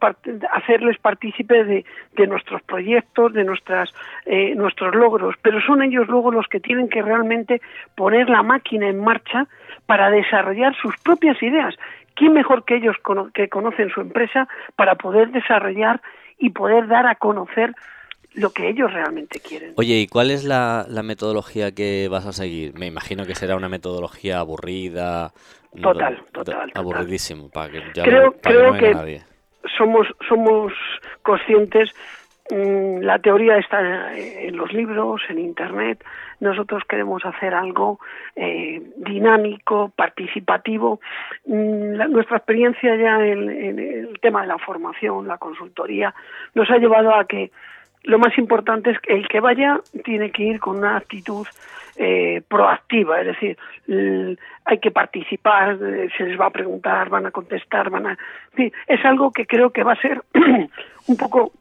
hacerles 0.52 0.98
partícipe 0.98 1.64
de, 1.64 1.86
de, 2.14 2.28
nuestros 2.28 2.62
proyectos, 2.64 3.34
de 3.34 3.46
nuestras, 3.46 3.94
eh, 4.26 4.54
nuestros 4.56 4.94
logros, 4.94 5.36
pero 5.42 5.62
son 5.62 5.82
ellos 5.82 6.08
luego 6.08 6.32
los 6.32 6.48
que 6.48 6.60
tienen 6.60 6.90
que 6.90 7.02
realmente 7.02 7.62
poner 7.96 8.30
la 8.30 8.44
máquina 8.44 8.90
en 8.90 9.02
marcha 9.02 9.48
para 9.86 10.10
desarrollar 10.10 10.76
sus 10.76 10.96
propias 10.98 11.42
ideas 11.42 11.76
¿quién 12.16 12.34
mejor 12.34 12.64
que 12.64 12.78
ellos 12.78 12.96
que 13.34 13.50
conocen 13.50 13.90
su 13.90 14.02
empresa 14.02 14.48
para 14.76 14.96
poder 14.96 15.32
desarrollar 15.32 16.02
y 16.38 16.50
poder 16.50 16.88
dar 16.88 17.08
a 17.08 17.16
conocer 17.16 17.74
lo 18.34 18.52
que 18.52 18.70
ellos 18.70 18.92
realmente 18.92 19.40
quieren. 19.40 19.74
Oye, 19.78 19.96
¿y 19.96 20.08
cuál 20.08 20.30
es 20.30 20.44
la, 20.44 20.86
metodología 21.04 21.72
que 21.72 22.08
vas 22.10 22.26
a 22.26 22.34
seguir? 22.34 22.74
Me 22.78 22.86
imagino 22.86 23.26
que 23.26 23.36
será 23.36 23.56
una 23.56 23.70
metodología 23.70 24.40
aburrida. 24.40 25.32
Total, 25.82 26.22
total. 26.32 26.72
Aburridísimo, 26.76 27.50
para 27.50 27.72
que 27.72 27.84
ya 27.94 28.04
creo, 28.04 28.26
no, 28.26 28.32
creo 28.42 28.74
que, 28.78 28.94
nadie. 28.94 29.24
Somos, 29.78 30.08
somos 30.28 30.74
conscientes 31.22 31.92
la 32.50 33.18
teoría 33.20 33.58
está 33.58 34.16
en 34.16 34.56
los 34.56 34.72
libros, 34.72 35.22
en 35.30 35.40
Internet. 35.40 36.04
Nosotros 36.40 36.84
queremos 36.88 37.26
hacer 37.26 37.56
algo 37.56 38.00
eh, 38.36 38.82
dinámico, 38.98 39.92
participativo. 39.96 41.00
Mm, 41.46 42.12
nuestra 42.12 42.38
experiencia 42.38 42.96
ya 42.96 43.26
en, 43.26 43.80
el 43.80 44.20
tema 44.20 44.42
de 44.42 44.48
la 44.48 44.60
formación, 44.60 45.28
la 45.28 45.38
consultoría, 45.38 46.14
nos 46.54 46.70
ha 46.70 46.78
llevado 46.78 47.16
a 47.16 47.26
que 47.26 47.52
lo 48.04 48.20
más 48.20 48.38
importante 48.38 48.92
es 48.92 49.00
que 49.00 49.14
el 49.14 49.28
que 49.28 49.40
vaya 49.40 49.80
tiene 50.04 50.30
que 50.30 50.44
ir 50.44 50.60
con 50.60 50.78
una 50.78 50.98
actitud 50.98 51.48
eh, 51.98 52.44
proactiva, 52.48 53.22
es 53.22 53.28
decir, 53.28 53.58
hay 54.66 54.80
que 54.80 54.92
participar, 54.92 55.80
eh, 55.82 56.10
se 56.16 56.26
les 56.26 56.40
va 56.40 56.48
a 56.48 56.52
preguntar, 56.52 57.10
van 57.10 57.26
a 57.26 57.32
contestar, 57.32 57.90
van 57.90 58.06
a... 58.06 58.18
es 58.56 59.06
algo 59.06 59.32
que 59.32 59.48
creo 59.48 59.72
que 59.72 59.84
va 59.84 59.94
a 59.94 60.02
ser 60.02 60.22
un 61.08 61.18
poco 61.18 61.54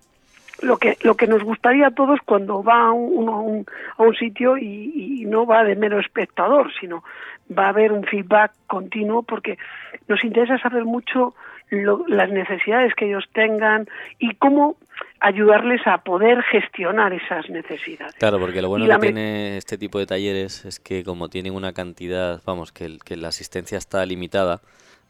lo 0.65 0.79
que 0.79 0.97
lo 1.03 1.17
que 1.17 1.27
nos 1.27 1.43
gustaría 1.43 1.89
a 1.89 1.91
todos 1.91 2.21
cuando 2.25 2.63
va 2.63 2.91
uno 2.93 3.35
a 3.35 3.41
un, 3.41 3.67
a 3.97 4.03
un 4.03 4.15
sitio 4.15 4.57
y, 4.57 5.25
no 5.27 5.47
va 5.47 5.65
de 5.65 5.75
mero 5.75 5.99
espectador, 5.99 6.71
sino 6.79 7.03
va 7.51 7.67
a 7.67 7.69
haber 7.71 7.93
un 7.93 8.05
feedback 8.05 8.53
continuo 8.67 9.23
porque 9.23 9.59
nos 10.07 10.23
interesa 10.23 10.59
saber 10.59 10.85
mucho 10.85 11.35
las 11.71 12.31
necesidades 12.31 12.95
que 12.95 13.07
ellos 13.07 13.25
tengan 13.33 13.89
y 14.19 14.35
cómo 14.35 14.77
ayudarles 15.19 15.81
a 15.87 15.99
poder 15.99 16.43
gestionar 16.43 17.15
esas 17.15 17.49
necesidades. 17.49 18.15
Claro, 18.17 18.39
porque 18.39 18.61
lo 18.61 18.69
bueno 18.69 18.87
que 18.87 18.99
tiene 18.99 19.57
este 19.57 19.79
tipo 19.79 19.99
de 19.99 20.07
talleres 20.07 20.67
es 20.67 20.79
que 20.79 21.03
como 21.03 21.31
tienen 21.31 21.55
una 21.55 21.73
cantidad, 21.73 22.43
vamos, 22.45 22.71
que, 22.71 22.99
que 23.05 23.17
la 23.17 23.29
asistencia 23.29 23.79
está 23.79 24.05
limitada, 24.05 24.61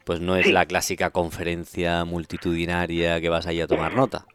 pues 0.05 0.21
no 0.21 0.37
es 0.37 0.49
la 0.49 0.65
clásica 0.65 1.11
conferencia 1.11 2.05
multitudinaria 2.05 3.19
que 3.19 3.29
vas 3.29 3.45
ahí 3.47 3.59
a 3.59 3.67
tomar 3.67 3.93
nota 3.93 4.25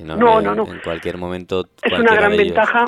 no, 0.00 0.40
no, 0.40 0.54
no, 0.54 0.66
En 0.66 0.80
cualquier 0.80 1.18
momento. 1.18 1.66
Es 1.82 1.98
una 1.98 2.14
gran 2.14 2.36
ventaja. 2.36 2.84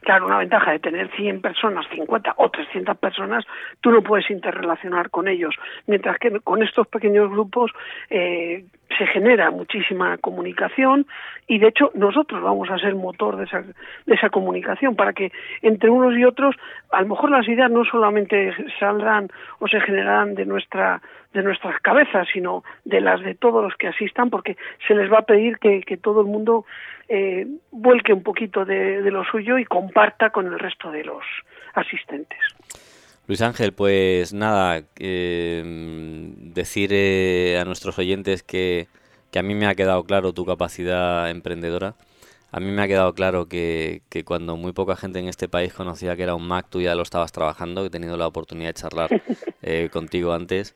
Claro. 0.00 0.26
una 0.26 0.38
ventaja 0.38 0.72
de 0.72 0.78
tener 0.78 1.10
100 1.16 1.42
personas, 1.42 1.84
50 1.94 2.34
o 2.38 2.48
300 2.48 2.96
personas, 2.96 3.44
tú 3.82 3.90
no 3.90 4.00
puedes 4.02 4.30
interrelacionar 4.30 5.10
con 5.10 5.28
ellos. 5.28 5.54
Mientras 5.86 6.18
que 6.18 6.40
con 6.40 6.62
estos 6.62 6.86
pequeños 6.86 7.30
grupos 7.30 7.72
eh, 8.08 8.64
se 8.96 9.06
genera 9.06 9.50
muchísima 9.50 10.16
comunicación 10.18 11.06
y 11.46 11.58
de 11.58 11.68
hecho 11.68 11.90
nosotros 11.94 12.42
vamos 12.42 12.70
a 12.70 12.78
ser 12.78 12.94
motor 12.94 13.36
de 13.36 13.44
esa, 13.44 13.60
de 13.60 14.14
esa 14.14 14.30
comunicación 14.30 14.96
para 14.96 15.12
que 15.12 15.30
entre 15.60 15.90
unos 15.90 16.16
y 16.16 16.24
otros 16.24 16.56
a 16.90 17.02
lo 17.02 17.08
mejor 17.08 17.30
las 17.30 17.46
ideas 17.46 17.70
no 17.70 17.84
solamente 17.84 18.54
saldrán 18.78 19.28
o 19.58 19.68
se 19.68 19.80
generarán 19.80 20.34
de 20.34 20.46
nuestra 20.46 21.02
de 21.32 21.42
nuestras 21.42 21.80
cabezas 21.80 22.26
sino 22.32 22.64
de 22.84 23.00
las 23.00 23.20
de 23.20 23.34
todos 23.34 23.62
los 23.62 23.74
que 23.76 23.88
asistan 23.88 24.30
porque 24.30 24.56
se 24.86 24.94
les 24.94 25.12
va 25.12 25.18
a 25.18 25.26
pedir 25.26 25.58
que, 25.58 25.82
que 25.82 25.96
todo 25.96 26.22
el 26.22 26.26
mundo 26.26 26.64
eh, 27.08 27.46
vuelque 27.70 28.12
un 28.12 28.22
poquito 28.22 28.64
de, 28.64 29.02
de 29.02 29.10
lo 29.10 29.24
suyo 29.24 29.58
y 29.58 29.64
comparta 29.64 30.30
con 30.30 30.46
el 30.46 30.58
resto 30.58 30.90
de 30.90 31.04
los 31.04 31.24
asistentes. 31.74 32.38
Luis 33.28 33.42
Ángel, 33.42 33.74
pues 33.74 34.32
nada, 34.32 34.84
eh, 34.98 35.62
decir 36.38 36.90
eh, 36.94 37.58
a 37.60 37.64
nuestros 37.66 37.98
oyentes 37.98 38.42
que, 38.42 38.88
a 39.36 39.42
mí 39.42 39.54
me 39.54 39.66
ha 39.66 39.74
quedado 39.74 40.02
claro 40.04 40.32
tu 40.32 40.46
capacidad 40.46 41.28
emprendedora. 41.28 41.94
A 42.52 42.58
mí 42.58 42.70
me 42.70 42.80
ha 42.80 42.88
quedado 42.88 43.12
claro 43.12 43.46
que, 43.46 44.00
cuando 44.24 44.56
muy 44.56 44.72
poca 44.72 44.96
gente 44.96 45.18
en 45.18 45.28
este 45.28 45.46
país 45.46 45.74
conocía 45.74 46.16
que 46.16 46.22
era 46.22 46.34
un 46.34 46.48
Mac, 46.48 46.68
tú 46.70 46.80
ya 46.80 46.94
lo 46.94 47.02
estabas 47.02 47.30
trabajando, 47.30 47.84
he 47.84 47.90
tenido 47.90 48.16
la 48.16 48.26
oportunidad 48.26 48.70
de 48.70 48.80
charlar 48.80 49.10
eh, 49.62 49.90
contigo 49.92 50.32
antes, 50.32 50.74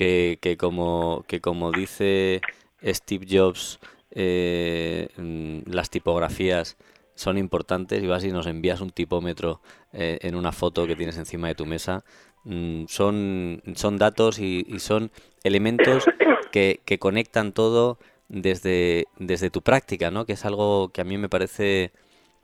que, 0.00 0.56
como, 0.58 1.24
que 1.28 1.40
como 1.40 1.72
dice 1.72 2.40
Steve 2.82 3.26
Jobs, 3.28 3.78
mm, 4.14 5.70
las 5.70 5.90
tipografías 5.90 6.76
son 7.14 7.36
importantes 7.36 8.02
y 8.02 8.06
vas 8.06 8.24
y 8.24 8.32
nos 8.32 8.46
envías 8.46 8.80
un 8.80 8.90
tipómetro 8.90 9.60
eh, 9.92 10.18
en 10.22 10.34
una 10.34 10.52
foto 10.52 10.86
que 10.86 10.96
tienes 10.96 11.18
encima 11.18 11.48
de 11.48 11.54
tu 11.54 11.66
mesa. 11.66 12.02
Mm, 12.44 12.84
son, 12.88 13.62
son 13.74 13.98
datos 13.98 14.38
y, 14.38 14.64
son 14.78 15.10
elementos 15.44 16.04
que, 16.50 16.80
que, 16.86 16.98
conectan 16.98 17.52
todo 17.52 17.98
desde, 18.28 19.06
desde 19.18 19.50
tu 19.50 19.60
práctica, 19.60 20.10
¿no? 20.10 20.24
que 20.24 20.32
es 20.32 20.44
algo 20.46 20.88
que 20.88 21.02
a 21.02 21.04
mí 21.04 21.18
me 21.18 21.28
parece 21.28 21.92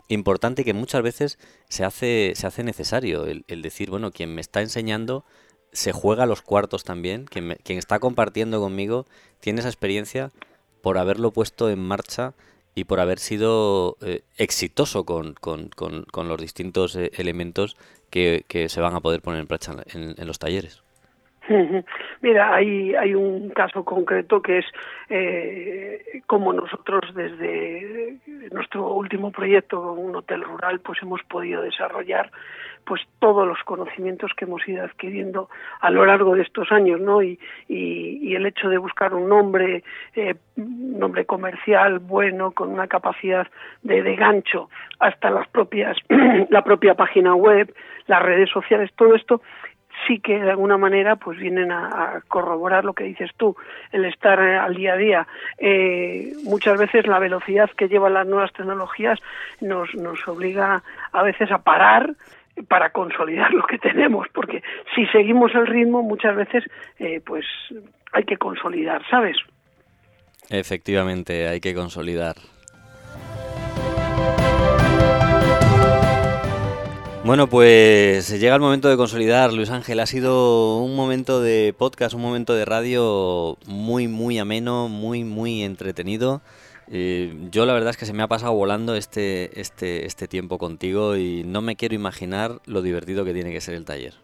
importante 0.09 0.63
y 0.63 0.65
que 0.65 0.75
muchas 0.75 1.03
veces 1.03 1.39
se 1.69 1.85
hace, 1.85 2.33
se 2.35 2.47
hace 2.47 2.63
necesario. 2.63 3.25
El, 3.27 3.63
decir, 3.63 3.91
bueno, 3.91 4.11
quien 4.11 4.35
me 4.35 4.41
está 4.41 4.61
enseñando 4.61 5.25
se 5.77 5.93
juega 5.93 6.25
los 6.25 6.41
cuartos 6.41 6.85
también, 6.85 7.27
quien, 7.27 7.57
quien 7.63 7.79
está 7.79 7.99
compartiendo 7.99 8.61
conmigo 8.61 9.05
tiene 9.41 9.61
esa 9.61 9.69
experiencia 9.69 10.31
por 10.83 10.97
haberlo 10.97 11.33
puesto 11.33 11.69
en 11.69 11.81
marcha 11.81 12.33
y 12.75 12.85
por 12.85 12.99
haber 12.99 13.19
sido 13.19 13.97
eh, 14.01 14.23
exitoso 14.39 15.05
con, 15.05 15.35
con, 15.35 15.69
con, 15.69 16.29
los 16.29 16.41
distintos 16.41 16.97
eh, 16.97 17.11
elementos 17.17 17.77
que, 18.11 18.45
que, 18.49 18.71
se 18.71 18.81
van 18.81 18.95
a 18.95 19.01
poder 19.01 19.21
poner 19.21 19.41
en 19.41 19.47
práctica 19.47 19.83
en, 19.93 20.27
los 20.27 20.39
talleres. 20.39 20.83
Mira, 22.23 22.55
hay, 22.55 22.95
hay 22.95 23.15
un 23.15 23.51
caso 23.51 23.85
concreto 23.85 24.41
que 24.41 24.59
es 24.59 24.67
eh, 25.11 26.23
como 26.27 26.55
nosotros 26.55 27.15
desde 27.15 28.17
nuestro 28.51 28.95
último 28.95 29.31
proyecto, 29.31 29.93
un 29.93 30.17
hotel 30.17 30.43
rural, 30.43 30.81
pues 30.81 31.03
hemos 31.03 31.23
podido 31.25 31.61
desarrollar 31.61 32.31
pues 32.87 33.03
todos 33.19 33.47
los 33.47 33.59
conocimientos 33.65 34.31
que 34.37 34.45
hemos 34.45 34.67
ido 34.69 34.85
adquiriendo 34.85 35.51
a 35.81 35.91
lo 35.91 36.07
largo 36.07 36.37
de 36.37 36.43
estos 36.43 36.71
años, 36.71 37.01
¿no? 37.01 37.23
Y, 37.23 37.39
el 37.69 38.45
hecho 38.45 38.69
de 38.69 38.77
buscar 38.77 39.15
un 39.15 39.31
nombre, 39.31 39.83
eh, 40.15 40.35
nombre 40.57 41.25
comercial 41.25 42.01
bueno, 42.01 42.51
con 42.53 42.69
una 42.69 42.87
capacidad 42.87 43.47
de, 43.83 44.03
de 44.03 44.15
gancho, 44.15 44.69
hasta 44.99 45.31
las 45.31 45.49
propias, 45.49 45.97
la 46.51 46.63
propia 46.63 46.95
página 46.95 47.35
web, 47.35 47.75
las 48.07 48.23
redes 48.23 48.51
sociales, 48.51 48.91
todo 48.95 49.15
esto 49.15 49.41
sí 50.07 50.21
que 50.21 50.39
de 50.39 50.51
alguna 50.51 50.77
manera 50.77 51.17
pues 51.17 51.39
vienen 51.39 51.73
a, 51.73 52.21
corroborar 52.29 52.85
lo 52.85 52.93
que 52.93 53.05
dices 53.05 53.31
tú, 53.37 53.57
el 53.93 54.05
estar 54.05 54.39
eh, 54.41 54.57
al 54.57 54.75
día 54.75 54.95
a 54.95 54.97
día. 54.97 55.27
Eh, 55.59 56.33
muchas 56.45 56.79
veces 56.79 57.07
la 57.07 57.19
velocidad 57.19 57.71
que 57.71 57.89
llevan 57.89 58.15
las 58.15 58.27
nuevas 58.27 58.53
tecnologías 58.53 59.19
nos, 59.61 59.95
nos 59.95 60.27
obliga 60.29 60.83
a 61.13 61.23
veces 61.23 61.51
a 61.51 61.59
parar 61.59 62.15
para 62.69 62.91
consolidar 62.91 63.53
lo 63.53 63.67
que 63.67 63.79
tenemos, 63.79 64.27
porque 64.33 64.63
si 64.95 65.07
seguimos 65.07 65.55
el 65.55 65.67
ritmo 65.67 66.03
muchas 66.03 66.37
veces 66.37 66.65
eh, 66.99 67.21
pues 67.25 67.45
hay 68.13 68.25
que 68.25 68.37
consolidar, 68.37 69.03
¿sabes? 69.11 69.37
Efectivamente, 70.49 71.49
hay 71.49 71.61
que 71.61 71.75
consolidar. 71.75 72.37
Bueno, 77.27 77.49
pues 77.49 78.31
llega 78.39 78.55
el 78.55 78.61
momento 78.61 78.89
de 78.89 78.97
consolidar, 78.97 79.53
Luis 79.53 79.71
Ángel. 79.71 79.99
Ha 79.99 80.07
sido 80.07 80.79
un 80.79 80.95
momento 80.95 81.41
de 81.41 81.75
podcast, 81.77 82.15
un 82.15 82.23
momento 82.23 82.55
de 82.55 82.65
radio 82.65 83.59
muy, 83.67 84.07
muy 84.07 84.39
ameno, 84.39 84.89
muy, 84.89 85.25
muy 85.25 85.65
entretenido. 85.65 86.41
Yo 86.89 87.67
la 87.67 87.73
verdad 87.73 87.91
es 87.91 87.97
que 87.97 88.05
se 88.05 88.13
me 88.13 88.23
ha 88.23 88.29
pasado 88.29 88.55
volando 88.55 88.95
este, 88.95 89.61
este, 89.61 90.07
este 90.07 90.29
tiempo 90.29 90.59
contigo 90.59 91.17
y 91.17 91.43
no 91.45 91.61
me 91.61 91.75
quiero 91.75 91.95
imaginar 91.95 92.61
lo 92.67 92.81
divertido 92.81 93.25
que 93.25 93.33
tiene 93.33 93.53
que 93.53 93.61
ser 93.61 93.75
el 93.75 93.85
taller. 93.85 94.15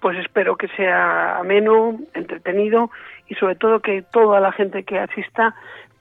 Pues 0.00 0.18
espero 0.18 0.56
que 0.56 0.66
sea 0.68 1.38
ameno, 1.38 2.00
entretenido 2.14 2.90
y 3.28 3.36
sobre 3.36 3.54
todo 3.54 3.80
que 3.80 4.02
toda 4.02 4.40
la 4.40 4.50
gente 4.50 4.82
que 4.82 4.98
asista 4.98 5.54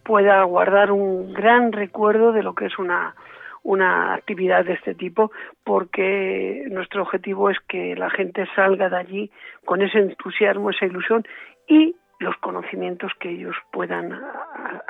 pueda 0.04 0.42
guardar 0.44 0.92
un 0.92 1.32
gran 1.34 1.72
recuerdo 1.72 2.32
de 2.32 2.42
lo 2.42 2.56
que 2.56 2.66
es 2.66 2.80
una, 2.80 3.16
una 3.62 4.16
actividad 4.16 4.66
de 4.66 4.74
este 4.74 4.96
tipo 4.96 5.32
porque 5.64 6.66
nuestro 6.72 7.04
objetivo 7.04 7.52
es 7.52 7.60
que 7.68 7.96
la 7.96 8.10
gente 8.10 8.48
salga 8.56 8.90
de 8.90 8.98
allí 8.98 9.32
con 9.66 9.84
ese 9.84 10.00
entusiasmo, 10.00 10.72
esa 10.72 10.88
ilusión 10.88 11.24
y 11.68 11.96
los 12.22 12.38
conocimientos 12.38 13.12
que 13.20 13.32
ellos 13.32 13.56
puedan 13.72 14.14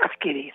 adquirir. 0.03 0.53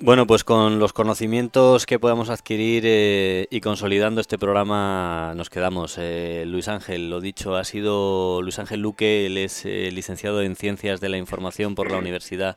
Bueno, 0.00 0.26
pues 0.26 0.42
con 0.42 0.78
los 0.78 0.92
conocimientos 0.92 1.84
que 1.84 1.98
podamos 1.98 2.30
adquirir 2.30 2.84
eh, 2.86 3.46
y 3.50 3.60
consolidando 3.60 4.20
este 4.20 4.38
programa 4.38 5.34
nos 5.36 5.50
quedamos. 5.50 5.96
Eh, 5.98 6.44
Luis 6.46 6.68
Ángel, 6.68 7.10
lo 7.10 7.20
dicho, 7.20 7.56
ha 7.56 7.64
sido 7.64 8.40
Luis 8.40 8.58
Ángel 8.58 8.80
Luque, 8.80 9.26
él 9.26 9.36
es 9.36 9.64
eh, 9.66 9.90
licenciado 9.92 10.40
en 10.42 10.56
Ciencias 10.56 11.00
de 11.00 11.08
la 11.08 11.18
Información 11.18 11.74
por 11.74 11.90
la 11.90 11.98
Universidad 11.98 12.56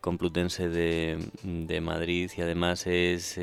Complutense 0.00 0.68
de, 0.68 1.18
de, 1.42 1.80
Madrid 1.80 2.30
y 2.36 2.42
además 2.42 2.86
es 2.86 3.38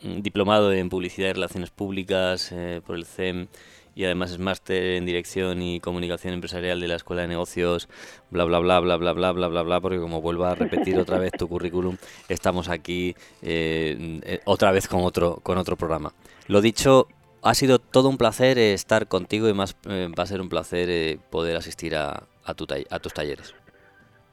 diplomado 0.00 0.72
en 0.72 0.88
publicidad 0.88 1.30
y 1.30 1.32
relaciones 1.32 1.70
públicas 1.70 2.50
eh, 2.52 2.80
por 2.86 2.96
el 2.96 3.04
CEM 3.04 3.48
y 3.94 4.04
además 4.04 4.30
es 4.30 4.38
máster 4.38 4.92
en 4.92 5.06
dirección 5.06 5.60
y 5.60 5.80
comunicación 5.80 6.32
empresarial 6.34 6.78
de 6.78 6.86
la 6.86 6.94
Escuela 6.94 7.22
de 7.22 7.28
Negocios, 7.28 7.88
bla 8.30 8.44
bla 8.44 8.60
bla 8.60 8.78
bla 8.78 8.96
bla 8.96 9.12
bla 9.12 9.32
bla 9.32 9.48
bla 9.48 9.62
bla, 9.62 9.80
porque 9.80 9.98
como 9.98 10.20
vuelvo 10.20 10.44
a 10.44 10.54
repetir 10.54 10.96
otra 11.00 11.18
vez 11.18 11.32
tu 11.32 11.48
currículum, 11.48 11.96
estamos 12.28 12.68
aquí 12.68 13.16
eh, 13.42 14.20
eh, 14.22 14.40
otra 14.44 14.70
vez 14.70 14.86
con 14.86 15.02
otro 15.02 15.40
con 15.42 15.58
otro 15.58 15.76
programa. 15.76 16.14
Lo 16.46 16.60
dicho, 16.60 17.08
ha 17.42 17.54
sido 17.54 17.80
todo 17.80 18.08
un 18.08 18.18
placer 18.18 18.56
estar 18.58 19.08
contigo 19.08 19.48
y 19.48 19.54
más 19.54 19.74
va 19.84 20.22
a 20.22 20.26
ser 20.26 20.40
un 20.40 20.48
placer 20.48 21.18
poder 21.30 21.56
asistir 21.56 21.96
a, 21.96 22.22
a, 22.44 22.54
tu 22.54 22.66
a 22.88 22.98
tus 23.00 23.12
talleres. 23.12 23.52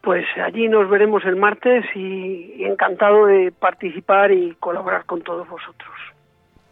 Pues 0.06 0.24
allí 0.38 0.68
nos 0.68 0.88
veremos 0.88 1.26
el 1.26 1.36
martes 1.36 1.84
y 1.96 2.64
encantado 2.64 3.26
de 3.26 3.52
participar 3.52 4.32
y 4.32 4.54
colaborar 4.60 5.04
con 5.06 5.24
todos 5.24 5.50
vosotros. 5.50 5.92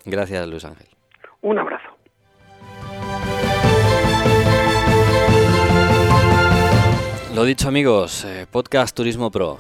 Gracias, 0.06 0.48
Luis 0.48 0.64
Ángel. 0.64 0.86
Un 1.42 1.58
abrazo. 1.58 1.90
Lo 7.34 7.44
dicho 7.44 7.68
amigos, 7.68 8.24
eh, 8.24 8.46
Podcast 8.52 8.96
Turismo 8.96 9.32
Pro, 9.32 9.58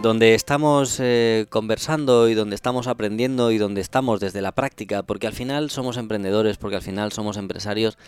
donde 0.00 0.32
estamos 0.32 0.98
eh, 0.98 1.44
conversando 1.50 2.30
y 2.30 2.34
donde 2.34 2.54
estamos 2.54 2.86
aprendiendo 2.86 3.50
y 3.50 3.58
donde 3.58 3.82
estamos 3.82 4.18
desde 4.18 4.40
la 4.40 4.52
práctica, 4.52 5.02
porque 5.02 5.26
al 5.26 5.34
final 5.34 5.68
somos 5.68 5.98
emprendedores, 5.98 6.56
porque 6.56 6.76
al 6.76 6.82
final 6.82 7.12
somos 7.12 7.36
empresarios, 7.36 7.98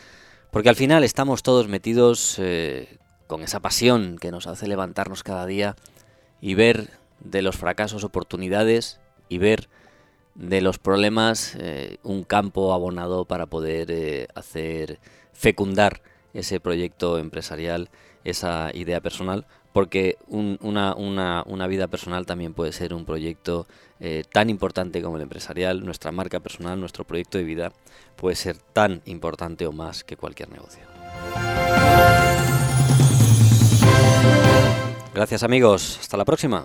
porque 0.50 0.68
al 0.68 0.76
final 0.76 1.04
estamos 1.04 1.42
todos 1.42 1.68
metidos 1.68 2.36
eh, 2.38 2.98
con 3.26 3.42
esa 3.42 3.60
pasión 3.60 4.18
que 4.18 4.30
nos 4.30 4.46
hace 4.46 4.66
levantarnos 4.66 5.22
cada 5.22 5.46
día 5.46 5.76
y 6.40 6.54
ver 6.54 6.90
de 7.20 7.42
los 7.42 7.56
fracasos 7.56 8.04
oportunidades 8.04 9.00
y 9.28 9.38
ver 9.38 9.68
de 10.34 10.60
los 10.60 10.78
problemas 10.78 11.56
un 12.02 12.24
campo 12.24 12.74
abonado 12.74 13.24
para 13.24 13.46
poder 13.46 14.28
hacer 14.34 15.00
fecundar 15.32 16.02
ese 16.34 16.60
proyecto 16.60 17.18
empresarial, 17.18 17.88
esa 18.22 18.70
idea 18.74 19.00
personal, 19.00 19.46
porque 19.76 20.16
una, 20.28 20.94
una, 20.94 21.66
vida 21.66 21.86
personal 21.86 22.24
también 22.24 22.54
puede 22.54 22.72
ser 22.72 22.94
un 22.94 23.04
proyecto 23.04 23.66
eh, 24.00 24.24
tan 24.32 24.48
importante 24.48 25.02
como 25.02 25.16
el 25.16 25.22
empresarial, 25.22 25.84
nuestra 25.84 26.12
marca 26.12 26.40
personal, 26.40 26.80
nuestro 26.80 27.04
proyecto 27.04 27.36
de 27.36 27.44
vida 27.44 27.72
puede 28.16 28.36
ser 28.36 28.56
tan 28.56 29.02
importante 29.04 29.66
o 29.66 29.72
más 29.72 30.02
que 30.02 30.16
cualquier 30.16 30.48
negocio. 30.48 30.80
Gracias 35.14 35.42
amigos, 35.42 35.98
hasta 36.00 36.16
la 36.16 36.24
próxima. 36.24 36.64